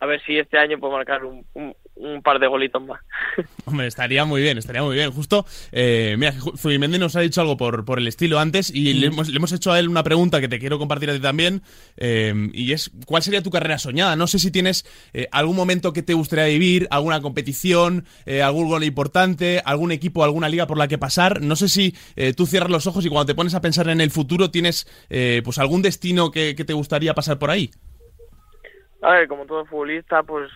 a 0.00 0.06
ver 0.06 0.20
si 0.22 0.38
este 0.38 0.58
año 0.58 0.78
puedo 0.78 0.94
marcar 0.94 1.24
un, 1.24 1.46
un 1.54 1.74
par 2.22 2.38
de 2.38 2.46
golitos 2.46 2.82
más. 2.82 3.00
Hombre, 3.64 3.86
estaría 3.86 4.24
muy 4.24 4.42
bien, 4.42 4.58
estaría 4.58 4.82
muy 4.82 4.94
bien. 4.94 5.10
Justo, 5.10 5.46
eh, 5.72 6.16
mira, 6.18 6.32
Zubimendi 6.32 6.98
nos 6.98 7.16
ha 7.16 7.20
dicho 7.20 7.40
algo 7.40 7.56
por, 7.56 7.84
por 7.84 7.98
el 7.98 8.06
estilo 8.06 8.38
antes 8.38 8.70
y 8.74 8.94
le, 8.94 9.08
hemos, 9.08 9.28
le, 9.28 9.36
hemos, 9.36 9.52
hecho 9.52 9.72
a 9.72 9.78
él 9.78 9.88
una 9.88 10.02
pregunta 10.02 10.40
que 10.40 10.48
te 10.48 10.58
quiero 10.58 10.78
compartir 10.78 11.10
a 11.10 11.14
ti 11.14 11.20
también 11.20 11.62
eh, 11.96 12.34
y 12.52 12.72
es, 12.72 12.90
¿cuál 13.06 13.22
sería 13.22 13.42
tu 13.42 13.50
carrera 13.50 13.78
soñada? 13.78 14.16
No 14.16 14.26
sé 14.26 14.38
si 14.38 14.50
tienes 14.50 14.84
eh, 15.12 15.28
algún 15.32 15.56
momento 15.56 15.92
que 15.92 16.02
te 16.02 16.14
gustaría 16.14 16.46
vivir, 16.46 16.86
alguna 16.90 17.20
competición, 17.20 18.04
eh, 18.26 18.42
algún 18.42 18.68
gol 18.68 18.84
importante, 18.84 19.62
algún 19.64 19.92
equipo, 19.92 20.24
alguna 20.24 20.48
liga 20.48 20.66
por 20.66 20.78
la 20.78 20.88
que 20.88 20.98
pasar. 20.98 21.40
No 21.42 21.56
sé 21.56 21.68
si 21.68 21.94
eh, 22.16 22.32
tú 22.34 22.46
cierras 22.46 22.70
los 22.70 22.86
ojos 22.86 23.04
y 23.04 23.08
cuando 23.08 23.26
te 23.26 23.34
pones 23.34 23.54
a 23.54 23.60
pensar 23.60 23.88
en 23.88 24.00
el 24.00 24.10
futuro 24.10 24.50
tienes 24.50 24.86
eh, 25.10 25.42
pues 25.44 25.58
algún 25.58 25.82
destino 25.82 26.30
que, 26.30 26.54
que 26.54 26.64
te 26.64 26.72
gustaría 26.72 27.14
pasar 27.14 27.38
por 27.38 27.50
ahí. 27.50 27.70
A 29.02 29.12
ver, 29.12 29.28
como 29.28 29.46
todo 29.46 29.64
futbolista, 29.66 30.22
pues 30.22 30.50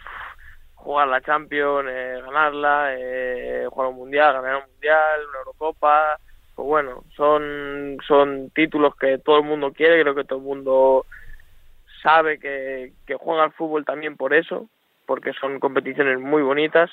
jugar 0.80 1.08
la 1.08 1.20
Champions, 1.20 1.88
eh, 1.90 2.20
ganarla, 2.24 2.94
eh, 2.96 3.66
jugar 3.70 3.88
un 3.90 3.96
mundial, 3.96 4.34
ganar 4.34 4.56
un 4.64 4.72
mundial, 4.72 5.20
una 5.28 5.38
Eurocopa, 5.38 6.18
pues 6.54 6.66
bueno, 6.66 7.04
son 7.16 7.98
son 8.06 8.50
títulos 8.50 8.96
que 8.96 9.18
todo 9.18 9.38
el 9.38 9.44
mundo 9.44 9.72
quiere, 9.72 10.00
creo 10.00 10.14
que 10.14 10.24
todo 10.24 10.38
el 10.38 10.44
mundo 10.44 11.06
sabe 12.02 12.38
que, 12.38 12.92
que 13.06 13.14
juega 13.14 13.44
al 13.44 13.52
fútbol 13.52 13.84
también 13.84 14.16
por 14.16 14.32
eso, 14.32 14.68
porque 15.06 15.32
son 15.34 15.60
competiciones 15.60 16.18
muy 16.18 16.42
bonitas 16.42 16.90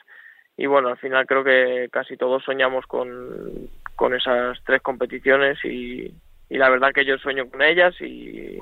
y 0.58 0.66
bueno, 0.66 0.90
al 0.90 0.98
final 0.98 1.26
creo 1.26 1.44
que 1.44 1.88
casi 1.92 2.18
todos 2.18 2.44
soñamos 2.44 2.86
con, 2.88 3.70
con 3.96 4.14
esas 4.14 4.58
tres 4.66 4.82
competiciones 4.82 5.64
y, 5.64 6.14
y 6.50 6.58
la 6.58 6.70
verdad 6.70 6.92
que 6.94 7.06
yo 7.06 7.18
sueño 7.20 7.50
con 7.50 7.62
ellas 7.62 7.96
y 8.02 8.60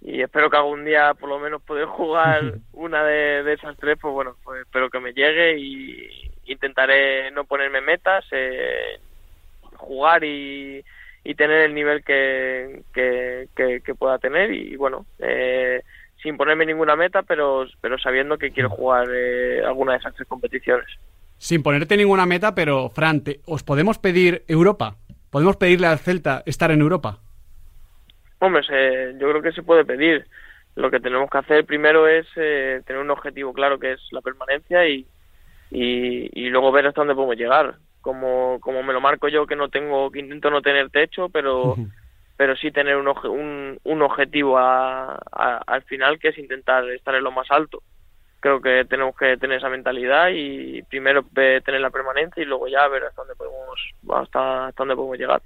y 0.00 0.22
espero 0.22 0.48
que 0.48 0.56
algún 0.56 0.84
día 0.84 1.14
por 1.14 1.28
lo 1.28 1.38
menos 1.38 1.62
poder 1.62 1.86
jugar 1.86 2.54
una 2.72 3.04
de, 3.04 3.52
esas 3.52 3.76
tres, 3.76 3.98
pues 4.00 4.12
bueno, 4.12 4.36
pues 4.44 4.62
espero 4.62 4.90
que 4.90 5.00
me 5.00 5.12
llegue 5.12 5.58
y 5.58 6.08
intentaré 6.46 7.30
no 7.30 7.44
ponerme 7.44 7.80
metas, 7.80 8.24
eh, 8.32 9.00
jugar 9.76 10.24
y, 10.24 10.82
y 11.24 11.34
tener 11.34 11.62
el 11.62 11.74
nivel 11.74 12.02
que, 12.04 12.82
que, 12.94 13.48
que, 13.54 13.94
pueda 13.94 14.18
tener 14.18 14.52
y 14.52 14.76
bueno, 14.76 15.04
eh, 15.18 15.82
sin 16.22 16.36
ponerme 16.36 16.66
ninguna 16.66 16.96
meta, 16.96 17.22
pero, 17.22 17.66
pero 17.80 17.98
sabiendo 17.98 18.38
que 18.38 18.50
quiero 18.50 18.70
jugar 18.70 19.08
eh, 19.12 19.62
alguna 19.64 19.92
de 19.92 19.98
esas 19.98 20.14
tres 20.14 20.26
competiciones. 20.26 20.86
Sin 21.36 21.62
ponerte 21.62 21.96
ninguna 21.96 22.26
meta, 22.26 22.54
pero 22.54 22.88
Fran, 22.90 23.22
¿os 23.46 23.62
podemos 23.62 23.98
pedir 23.98 24.44
Europa? 24.48 24.96
¿Podemos 25.30 25.56
pedirle 25.56 25.86
al 25.86 25.98
Celta 25.98 26.42
estar 26.46 26.70
en 26.70 26.80
Europa? 26.80 27.20
Hombre, 28.40 28.62
yo 29.18 29.28
creo 29.30 29.42
que 29.42 29.52
se 29.52 29.62
puede 29.62 29.84
pedir. 29.84 30.26
Lo 30.76 30.90
que 30.90 31.00
tenemos 31.00 31.28
que 31.28 31.38
hacer 31.38 31.64
primero 31.64 32.06
es 32.06 32.26
eh, 32.36 32.82
tener 32.86 33.02
un 33.02 33.10
objetivo 33.10 33.52
claro 33.52 33.78
que 33.78 33.92
es 33.92 34.00
la 34.12 34.20
permanencia 34.20 34.86
y, 34.86 35.06
y, 35.70 36.30
y, 36.32 36.50
luego 36.50 36.70
ver 36.70 36.86
hasta 36.86 37.00
dónde 37.00 37.16
podemos 37.16 37.36
llegar. 37.36 37.74
Como, 38.00 38.58
como 38.60 38.82
me 38.84 38.92
lo 38.92 39.00
marco 39.00 39.28
yo 39.28 39.46
que 39.46 39.56
no 39.56 39.68
tengo, 39.68 40.10
que 40.10 40.20
intento 40.20 40.50
no 40.50 40.62
tener 40.62 40.88
techo, 40.90 41.28
pero, 41.30 41.74
pero 42.36 42.54
sí 42.56 42.70
tener 42.70 42.96
un, 42.96 43.08
un, 43.08 43.78
un 43.82 44.02
objetivo 44.02 44.56
a, 44.56 45.14
al 45.66 45.82
final 45.82 46.20
que 46.20 46.28
es 46.28 46.38
intentar 46.38 46.88
estar 46.90 47.14
en 47.16 47.24
lo 47.24 47.32
más 47.32 47.50
alto. 47.50 47.82
Creo 48.38 48.60
que 48.60 48.84
tenemos 48.84 49.16
que 49.16 49.36
tener 49.36 49.58
esa 49.58 49.68
mentalidad 49.68 50.28
y 50.32 50.80
primero 50.82 51.24
tener 51.34 51.80
la 51.80 51.90
permanencia 51.90 52.40
y 52.40 52.46
luego 52.46 52.68
ya 52.68 52.86
ver 52.86 53.02
hasta 53.02 53.22
dónde 53.22 53.34
podemos, 53.34 53.80
hasta, 54.14 54.68
hasta 54.68 54.82
dónde 54.82 54.94
podemos 54.94 55.18
llegar 55.18 55.42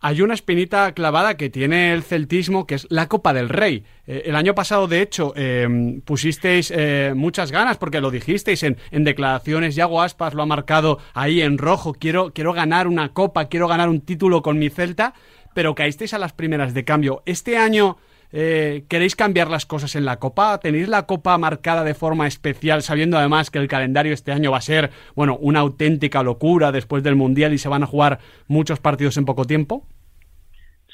hay 0.00 0.20
una 0.20 0.34
espinita 0.34 0.92
clavada 0.92 1.36
que 1.36 1.50
tiene 1.50 1.92
el 1.92 2.02
celtismo, 2.02 2.66
que 2.66 2.76
es 2.76 2.86
la 2.90 3.08
Copa 3.08 3.32
del 3.32 3.48
Rey. 3.48 3.84
Eh, 4.06 4.24
el 4.26 4.36
año 4.36 4.54
pasado, 4.54 4.88
de 4.88 5.02
hecho, 5.02 5.32
eh, 5.36 6.00
pusisteis 6.04 6.72
eh, 6.74 7.12
muchas 7.16 7.50
ganas, 7.50 7.78
porque 7.78 8.00
lo 8.00 8.10
dijisteis 8.10 8.62
en, 8.62 8.76
en, 8.90 9.04
declaraciones, 9.04 9.74
Yago 9.74 10.02
Aspas 10.02 10.34
lo 10.34 10.42
ha 10.42 10.46
marcado 10.46 10.98
ahí 11.14 11.40
en 11.40 11.58
rojo, 11.58 11.94
quiero, 11.94 12.32
quiero 12.32 12.52
ganar 12.52 12.86
una 12.86 13.12
copa, 13.12 13.48
quiero 13.48 13.68
ganar 13.68 13.88
un 13.88 14.00
título 14.00 14.42
con 14.42 14.58
mi 14.58 14.68
Celta, 14.70 15.14
pero 15.54 15.74
caísteis 15.74 16.12
a 16.12 16.18
las 16.18 16.32
primeras 16.32 16.74
de 16.74 16.84
cambio. 16.84 17.22
Este 17.24 17.56
año 17.56 17.96
eh, 18.32 18.84
¿Queréis 18.88 19.16
cambiar 19.16 19.48
las 19.48 19.66
cosas 19.66 19.94
en 19.94 20.04
la 20.04 20.18
Copa? 20.18 20.58
¿Tenéis 20.58 20.88
la 20.88 21.06
Copa 21.06 21.36
marcada 21.38 21.84
de 21.84 21.94
forma 21.94 22.26
especial, 22.26 22.82
sabiendo 22.82 23.16
además 23.16 23.50
que 23.50 23.58
el 23.58 23.68
calendario 23.68 24.12
este 24.12 24.32
año 24.32 24.50
va 24.50 24.58
a 24.58 24.62
ser, 24.62 24.90
bueno, 25.14 25.36
una 25.40 25.60
auténtica 25.60 26.22
locura 26.22 26.72
después 26.72 27.02
del 27.02 27.16
Mundial 27.16 27.52
y 27.52 27.58
se 27.58 27.68
van 27.68 27.82
a 27.82 27.86
jugar 27.86 28.18
muchos 28.48 28.80
partidos 28.80 29.16
en 29.16 29.24
poco 29.24 29.44
tiempo? 29.44 29.86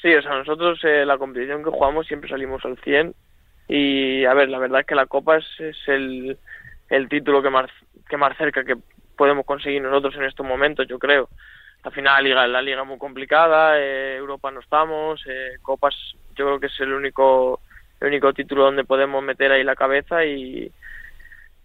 Sí, 0.01 0.13
o 0.13 0.21
sea, 0.21 0.37
nosotros 0.37 0.79
eh, 0.83 1.05
la 1.05 1.17
competición 1.17 1.63
que 1.63 1.69
jugamos 1.69 2.07
siempre 2.07 2.29
salimos 2.29 2.63
al 2.65 2.77
100 2.77 3.13
y, 3.69 4.25
a 4.25 4.33
ver, 4.33 4.49
la 4.49 4.59
verdad 4.59 4.81
es 4.81 4.85
que 4.85 4.95
la 4.95 5.05
Copa 5.05 5.37
es, 5.37 5.45
es 5.59 5.77
el, 5.87 6.37
título 7.09 7.41
que 7.41 7.49
más, 7.49 7.69
que 8.09 8.17
más 8.17 8.37
cerca 8.37 8.63
que 8.63 8.75
podemos 9.17 9.45
conseguir 9.45 9.81
nosotros 9.81 10.15
en 10.15 10.25
estos 10.25 10.45
momentos, 10.45 10.87
yo 10.87 10.99
creo 10.99 11.29
al 11.83 11.91
final 11.91 12.23
la 12.23 12.45
liga 12.47 12.61
liga 12.61 12.83
muy 12.83 12.97
complicada 12.97 13.77
eh, 13.77 14.15
Europa 14.15 14.51
no 14.51 14.61
estamos 14.61 15.21
eh, 15.27 15.57
copas 15.61 15.93
yo 16.35 16.45
creo 16.45 16.59
que 16.59 16.67
es 16.67 16.79
el 16.79 16.93
único 16.93 17.59
el 17.99 18.07
único 18.09 18.33
título 18.33 18.63
donde 18.63 18.83
podemos 18.83 19.23
meter 19.23 19.51
ahí 19.51 19.63
la 19.63 19.75
cabeza 19.75 20.25
y 20.25 20.71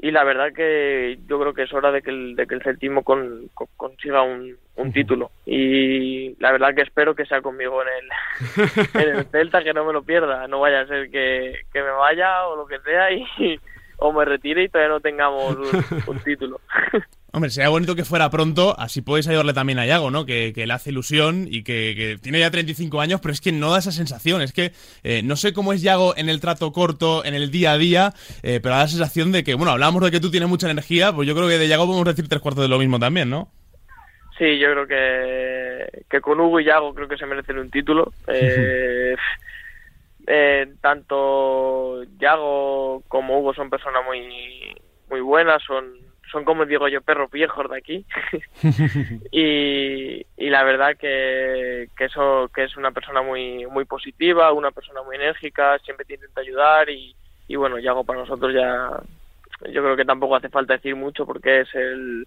y 0.00 0.12
la 0.12 0.22
verdad 0.22 0.52
que 0.52 1.18
yo 1.26 1.40
creo 1.40 1.52
que 1.52 1.64
es 1.64 1.72
hora 1.72 1.90
de 1.90 2.02
que 2.02 2.11
el, 2.11 2.37
de 2.37 2.46
que 2.46 2.54
el 2.54 2.62
celtismo 2.62 3.02
con, 3.02 3.50
consiga 3.76 4.22
un, 4.22 4.57
un 4.76 4.92
título. 4.92 5.33
Y 5.44 6.40
la 6.40 6.52
verdad 6.52 6.72
que 6.72 6.83
espero 6.83 7.16
que 7.16 7.26
sea 7.26 7.42
conmigo 7.42 7.83
en 7.83 7.88
el, 7.88 8.68
en 9.02 9.16
el 9.16 9.24
Celta 9.26 9.64
que 9.64 9.74
no 9.74 9.85
me 9.85 9.92
lo 9.92 10.04
pierda. 10.04 10.46
No 10.46 10.61
vaya 10.61 10.83
a 10.83 10.87
ser 10.87 11.11
que, 11.11 11.62
que 11.72 11.83
me 11.83 11.90
vaya 11.90 12.46
o 12.46 12.54
lo 12.54 12.66
que 12.66 12.78
sea 12.78 13.11
y 13.11 13.24
o 13.96 14.12
me 14.12 14.24
retire 14.24 14.62
y 14.62 14.68
todavía 14.68 14.94
no 14.94 15.00
tengamos 15.00 15.57
un, 15.57 15.85
un 16.07 16.20
título 16.20 16.61
Hombre, 17.31 17.51
sería 17.51 17.69
bonito 17.69 17.95
que 17.95 18.07
fuera 18.07 18.31
pronto, 18.31 18.75
así 18.79 19.03
podéis 19.03 19.29
ayudarle 19.29 19.53
también 19.53 19.79
a 19.79 19.85
Yago, 19.85 20.11
¿no? 20.11 20.25
Que, 20.25 20.53
que 20.55 20.67
le 20.67 20.73
hace 20.73 20.88
ilusión 20.88 21.47
y 21.51 21.62
que, 21.62 21.95
que, 21.95 22.19
tiene 22.23 22.41
ya 22.41 22.51
35 22.51 23.03
años, 23.03 23.21
pero 23.21 23.33
es 23.33 23.43
que 23.43 23.53
no 23.53 23.71
da 23.71 23.81
esa 23.81 23.93
sensación. 23.93 24.41
Es 24.41 24.55
que 24.55 24.73
eh, 25.05 25.23
no 25.23 25.37
sé 25.37 25.53
cómo 25.53 25.75
es 25.75 25.83
Yago 25.83 26.17
en 26.17 26.31
el 26.31 26.41
trato 26.41 26.73
corto, 26.73 27.23
en 27.27 27.35
el 27.35 27.51
día 27.51 27.73
a 27.73 27.79
día, 27.79 28.14
eh, 28.43 28.61
pero 28.62 28.75
da 28.75 28.83
la 28.83 28.88
sensación 28.88 29.31
de 29.31 29.45
que, 29.45 29.55
bueno, 29.55 29.73
hablamos 29.73 30.03
de 30.03 30.11
que 30.11 30.21
tú 30.21 30.31
tienes 30.31 30.49
mucha 30.49 30.71
energía, 30.71 31.12
pues 31.12 31.29
yo 31.29 31.35
creo 31.35 31.49
que 31.49 31.59
de 31.59 31.69
Yago 31.69 31.85
podemos 31.85 32.07
decir 32.07 32.29
tres 32.29 32.41
cuartos 32.41 32.62
de 32.62 32.69
lo 32.69 32.79
mismo 32.79 32.99
también, 32.99 33.29
¿no? 33.29 33.51
Sí, 34.38 34.59
yo 34.59 34.71
creo 34.71 34.87
que, 34.87 36.05
que 36.09 36.21
con 36.23 36.41
Hugo 36.41 36.61
y 36.61 36.64
Yago 36.64 36.95
creo 36.95 37.09
que 37.09 37.19
se 37.19 37.27
merecen 37.27 37.59
un 37.59 37.71
título. 37.71 38.12
Eh, 38.31 39.17
eh, 40.31 40.75
tanto 40.83 42.03
Yago 42.19 43.03
como 43.09 43.38
Hugo 43.38 43.55
son 43.55 43.71
personas 43.71 44.05
muy, 44.05 44.77
muy 45.09 45.21
buenas, 45.21 45.62
son 45.62 46.08
son 46.31 46.45
como 46.45 46.67
digo 46.67 46.88
yo 46.88 47.01
perros 47.01 47.31
viejos 47.31 47.71
de 47.71 47.77
aquí 47.77 48.05
y, 49.33 50.25
y 50.37 50.51
la 50.51 50.62
verdad 50.64 50.97
que, 50.97 51.88
que 51.97 52.05
eso 52.05 52.51
que 52.55 52.64
es 52.64 52.77
una 52.77 52.93
persona 52.93 53.23
muy 53.23 53.67
muy 53.67 53.85
positiva 53.85 54.53
una 54.53 54.71
persona 54.71 55.03
muy 55.03 55.17
enérgica 55.17 55.79
siempre 55.81 56.07
te 56.07 56.14
intenta 56.14 56.41
ayudar 56.41 56.91
y, 56.91 57.14
y 57.47 57.57
bueno 57.57 57.79
Yago 57.79 58.05
para 58.05 58.21
nosotros 58.21 58.55
ya 58.55 58.91
yo 59.73 59.83
creo 59.83 59.97
que 59.97 60.05
tampoco 60.05 60.37
hace 60.37 60.49
falta 60.49 60.75
decir 60.75 60.95
mucho 60.95 61.27
porque 61.27 61.61
es 61.61 61.75
el 61.75 62.27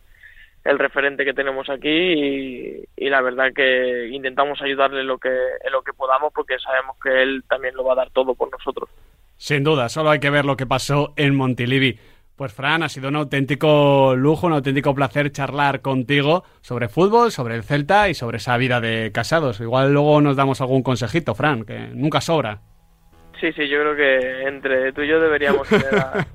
el 0.63 0.77
referente 0.77 1.25
que 1.25 1.33
tenemos 1.33 1.69
aquí 1.69 1.89
y, 1.89 2.83
y 2.95 3.09
la 3.09 3.21
verdad 3.21 3.51
que 3.53 4.09
intentamos 4.11 4.61
ayudarle 4.61 5.01
en 5.01 5.07
lo 5.07 5.17
que, 5.17 5.29
en 5.29 5.71
lo 5.71 5.81
que 5.81 5.93
podamos 5.93 6.31
porque 6.33 6.59
sabemos 6.59 6.97
que 7.01 7.23
él 7.23 7.43
también 7.49 7.75
lo 7.75 7.83
va 7.83 7.93
a 7.93 7.97
dar 7.97 8.11
todo 8.11 8.35
por 8.35 8.51
nosotros. 8.51 8.89
Sin 9.37 9.63
duda, 9.63 9.89
solo 9.89 10.11
hay 10.11 10.19
que 10.19 10.29
ver 10.29 10.45
lo 10.45 10.55
que 10.55 10.67
pasó 10.67 11.13
en 11.15 11.35
Montilivi. 11.35 11.97
Pues 12.41 12.53
Fran, 12.53 12.81
ha 12.81 12.89
sido 12.89 13.09
un 13.09 13.17
auténtico 13.17 14.15
lujo, 14.15 14.47
un 14.47 14.53
auténtico 14.53 14.95
placer 14.95 15.31
charlar 15.31 15.81
contigo 15.81 16.43
sobre 16.61 16.89
fútbol, 16.89 17.31
sobre 17.31 17.53
el 17.53 17.61
Celta 17.61 18.09
y 18.09 18.15
sobre 18.15 18.37
esa 18.37 18.57
vida 18.57 18.81
de 18.81 19.11
casados. 19.13 19.59
Igual 19.59 19.93
luego 19.93 20.19
nos 20.21 20.35
damos 20.37 20.59
algún 20.59 20.81
consejito, 20.81 21.35
Fran, 21.35 21.63
que 21.65 21.89
nunca 21.93 22.19
sobra. 22.19 22.59
Sí, 23.39 23.51
sí, 23.53 23.67
yo 23.69 23.77
creo 23.81 23.95
que 23.95 24.47
entre 24.47 24.91
tú 24.91 25.01
y 25.03 25.09
yo 25.09 25.19
deberíamos 25.19 25.67
tener 25.67 25.93
a, 25.99 26.25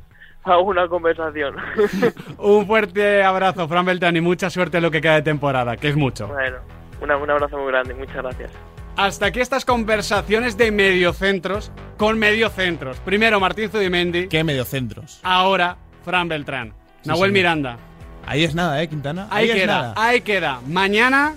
a 0.44 0.58
una 0.58 0.86
conversación. 0.86 1.56
un 2.38 2.68
fuerte 2.68 3.24
abrazo, 3.24 3.66
Fran 3.66 3.84
Beltrán, 3.86 4.14
y 4.16 4.20
mucha 4.20 4.48
suerte 4.48 4.76
en 4.76 4.84
lo 4.84 4.92
que 4.92 5.00
queda 5.00 5.16
de 5.16 5.22
temporada, 5.22 5.76
que 5.76 5.88
es 5.88 5.96
mucho. 5.96 6.28
bueno, 6.28 6.58
una- 7.02 7.16
un 7.16 7.30
abrazo 7.30 7.58
muy 7.58 7.66
grande, 7.72 7.94
muchas 7.94 8.18
gracias. 8.18 8.52
Hasta 8.96 9.26
aquí 9.26 9.40
estas 9.40 9.64
conversaciones 9.64 10.56
de 10.56 10.70
mediocentros 10.70 11.70
con 11.98 12.18
mediocentros. 12.18 12.98
Primero 13.00 13.40
Martín 13.40 13.68
Zubimendi, 13.70 14.28
Qué 14.28 14.42
mediocentros. 14.42 15.20
ahora 15.22 15.76
Fran 16.06 16.28
Beltrán. 16.28 16.72
Sí, 17.02 17.08
Nahuel 17.08 17.28
señor. 17.30 17.32
Miranda. 17.34 17.78
Ahí 18.24 18.44
es 18.44 18.54
nada, 18.54 18.82
¿eh, 18.82 18.88
Quintana? 18.88 19.28
Ahí, 19.30 19.48
queda, 19.52 19.66
nada. 19.66 19.94
ahí 19.96 20.20
queda. 20.22 20.60
Mañana 20.66 21.34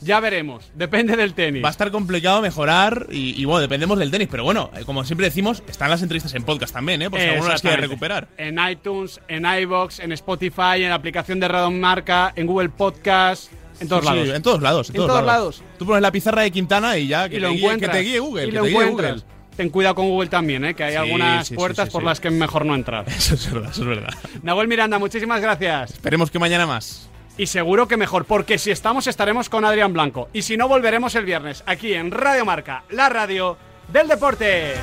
ya 0.00 0.20
veremos. 0.20 0.70
Depende 0.74 1.16
del 1.16 1.34
tenis. 1.34 1.64
Va 1.64 1.68
a 1.68 1.70
estar 1.70 1.90
complicado 1.90 2.40
mejorar 2.42 3.06
y, 3.10 3.40
y, 3.40 3.44
bueno, 3.46 3.60
dependemos 3.60 3.98
del 3.98 4.10
tenis. 4.10 4.28
Pero 4.30 4.44
bueno, 4.44 4.70
eh, 4.76 4.84
como 4.84 5.04
siempre 5.04 5.26
decimos, 5.26 5.62
están 5.66 5.90
las 5.90 6.02
entrevistas 6.02 6.34
en 6.34 6.44
podcast 6.44 6.72
también, 6.74 7.02
¿eh? 7.02 7.10
Por 7.10 7.18
si 7.20 7.26
alguno 7.26 7.48
las 7.48 7.60
quiere 7.62 7.78
recuperar. 7.78 8.28
En 8.36 8.58
iTunes, 8.70 9.20
en 9.28 9.44
iBox, 9.46 10.00
en 10.00 10.12
Spotify, 10.12 10.82
en 10.82 10.90
la 10.90 10.94
aplicación 10.94 11.40
de 11.40 11.48
Radon 11.48 11.80
Marca, 11.80 12.32
en 12.36 12.46
Google 12.46 12.68
Podcast, 12.68 13.50
en 13.80 13.88
todos 13.88 14.04
Sí, 14.04 14.10
lados. 14.10 14.28
en 14.28 14.42
todos 14.42 14.62
lados. 14.62 14.90
En, 14.90 14.96
En 14.96 15.06
todos 15.06 15.24
lados. 15.24 15.62
Tú 15.78 15.86
pones 15.86 16.02
la 16.02 16.12
pizarra 16.12 16.42
de 16.42 16.50
Quintana 16.50 16.96
y 16.98 17.06
ya, 17.08 17.28
que, 17.28 17.36
y 17.36 17.38
te, 17.38 17.40
lo 17.42 17.50
guíe, 17.50 17.58
encuentras. 17.64 17.90
que 17.92 17.98
te 17.98 18.04
guíe 18.04 18.18
Google. 18.20 18.42
y 18.44 18.50
que 18.50 18.56
lo 18.56 18.62
te 18.62 18.68
guíe 18.68 18.78
encuentras. 18.82 19.12
Google. 19.22 19.34
Ten 19.56 19.70
cuidado 19.70 19.94
con 19.94 20.08
Google 20.08 20.28
también, 20.28 20.64
¿eh? 20.64 20.74
que 20.74 20.84
hay 20.84 20.92
Sí, 20.92 20.96
algunas 20.98 21.46
sí, 21.46 21.54
puertas 21.54 21.88
sí, 21.88 21.92
por 21.92 22.02
las 22.02 22.20
que 22.20 22.30
mejor 22.30 22.66
no 22.66 22.74
entrar. 22.74 23.04
Eso 23.08 23.34
es 23.34 23.52
verdad, 23.52 23.70
eso 23.70 23.82
es 23.82 23.88
verdad. 23.88 24.12
Nahuel 24.42 24.66
Miranda, 24.68 24.98
muchísimas 24.98 25.40
gracias. 25.40 25.92
Esperemos 25.92 26.30
que 26.30 26.38
mañana 26.38 26.66
más. 26.66 27.08
Y 27.36 27.46
seguro 27.46 27.88
que 27.88 27.96
mejor, 27.96 28.24
porque 28.26 28.58
si 28.58 28.70
estamos 28.70 29.06
estaremos 29.06 29.48
con 29.48 29.64
Adrián 29.64 29.92
Blanco. 29.92 30.28
Y 30.32 30.42
si 30.42 30.56
no, 30.56 30.68
volveremos 30.68 31.14
el 31.14 31.24
viernes 31.24 31.62
aquí 31.66 31.94
en 31.94 32.10
Radio 32.10 32.44
Marca, 32.44 32.84
la 32.90 33.08
radio 33.08 33.56
del 33.92 34.08
deporte. 34.08 34.74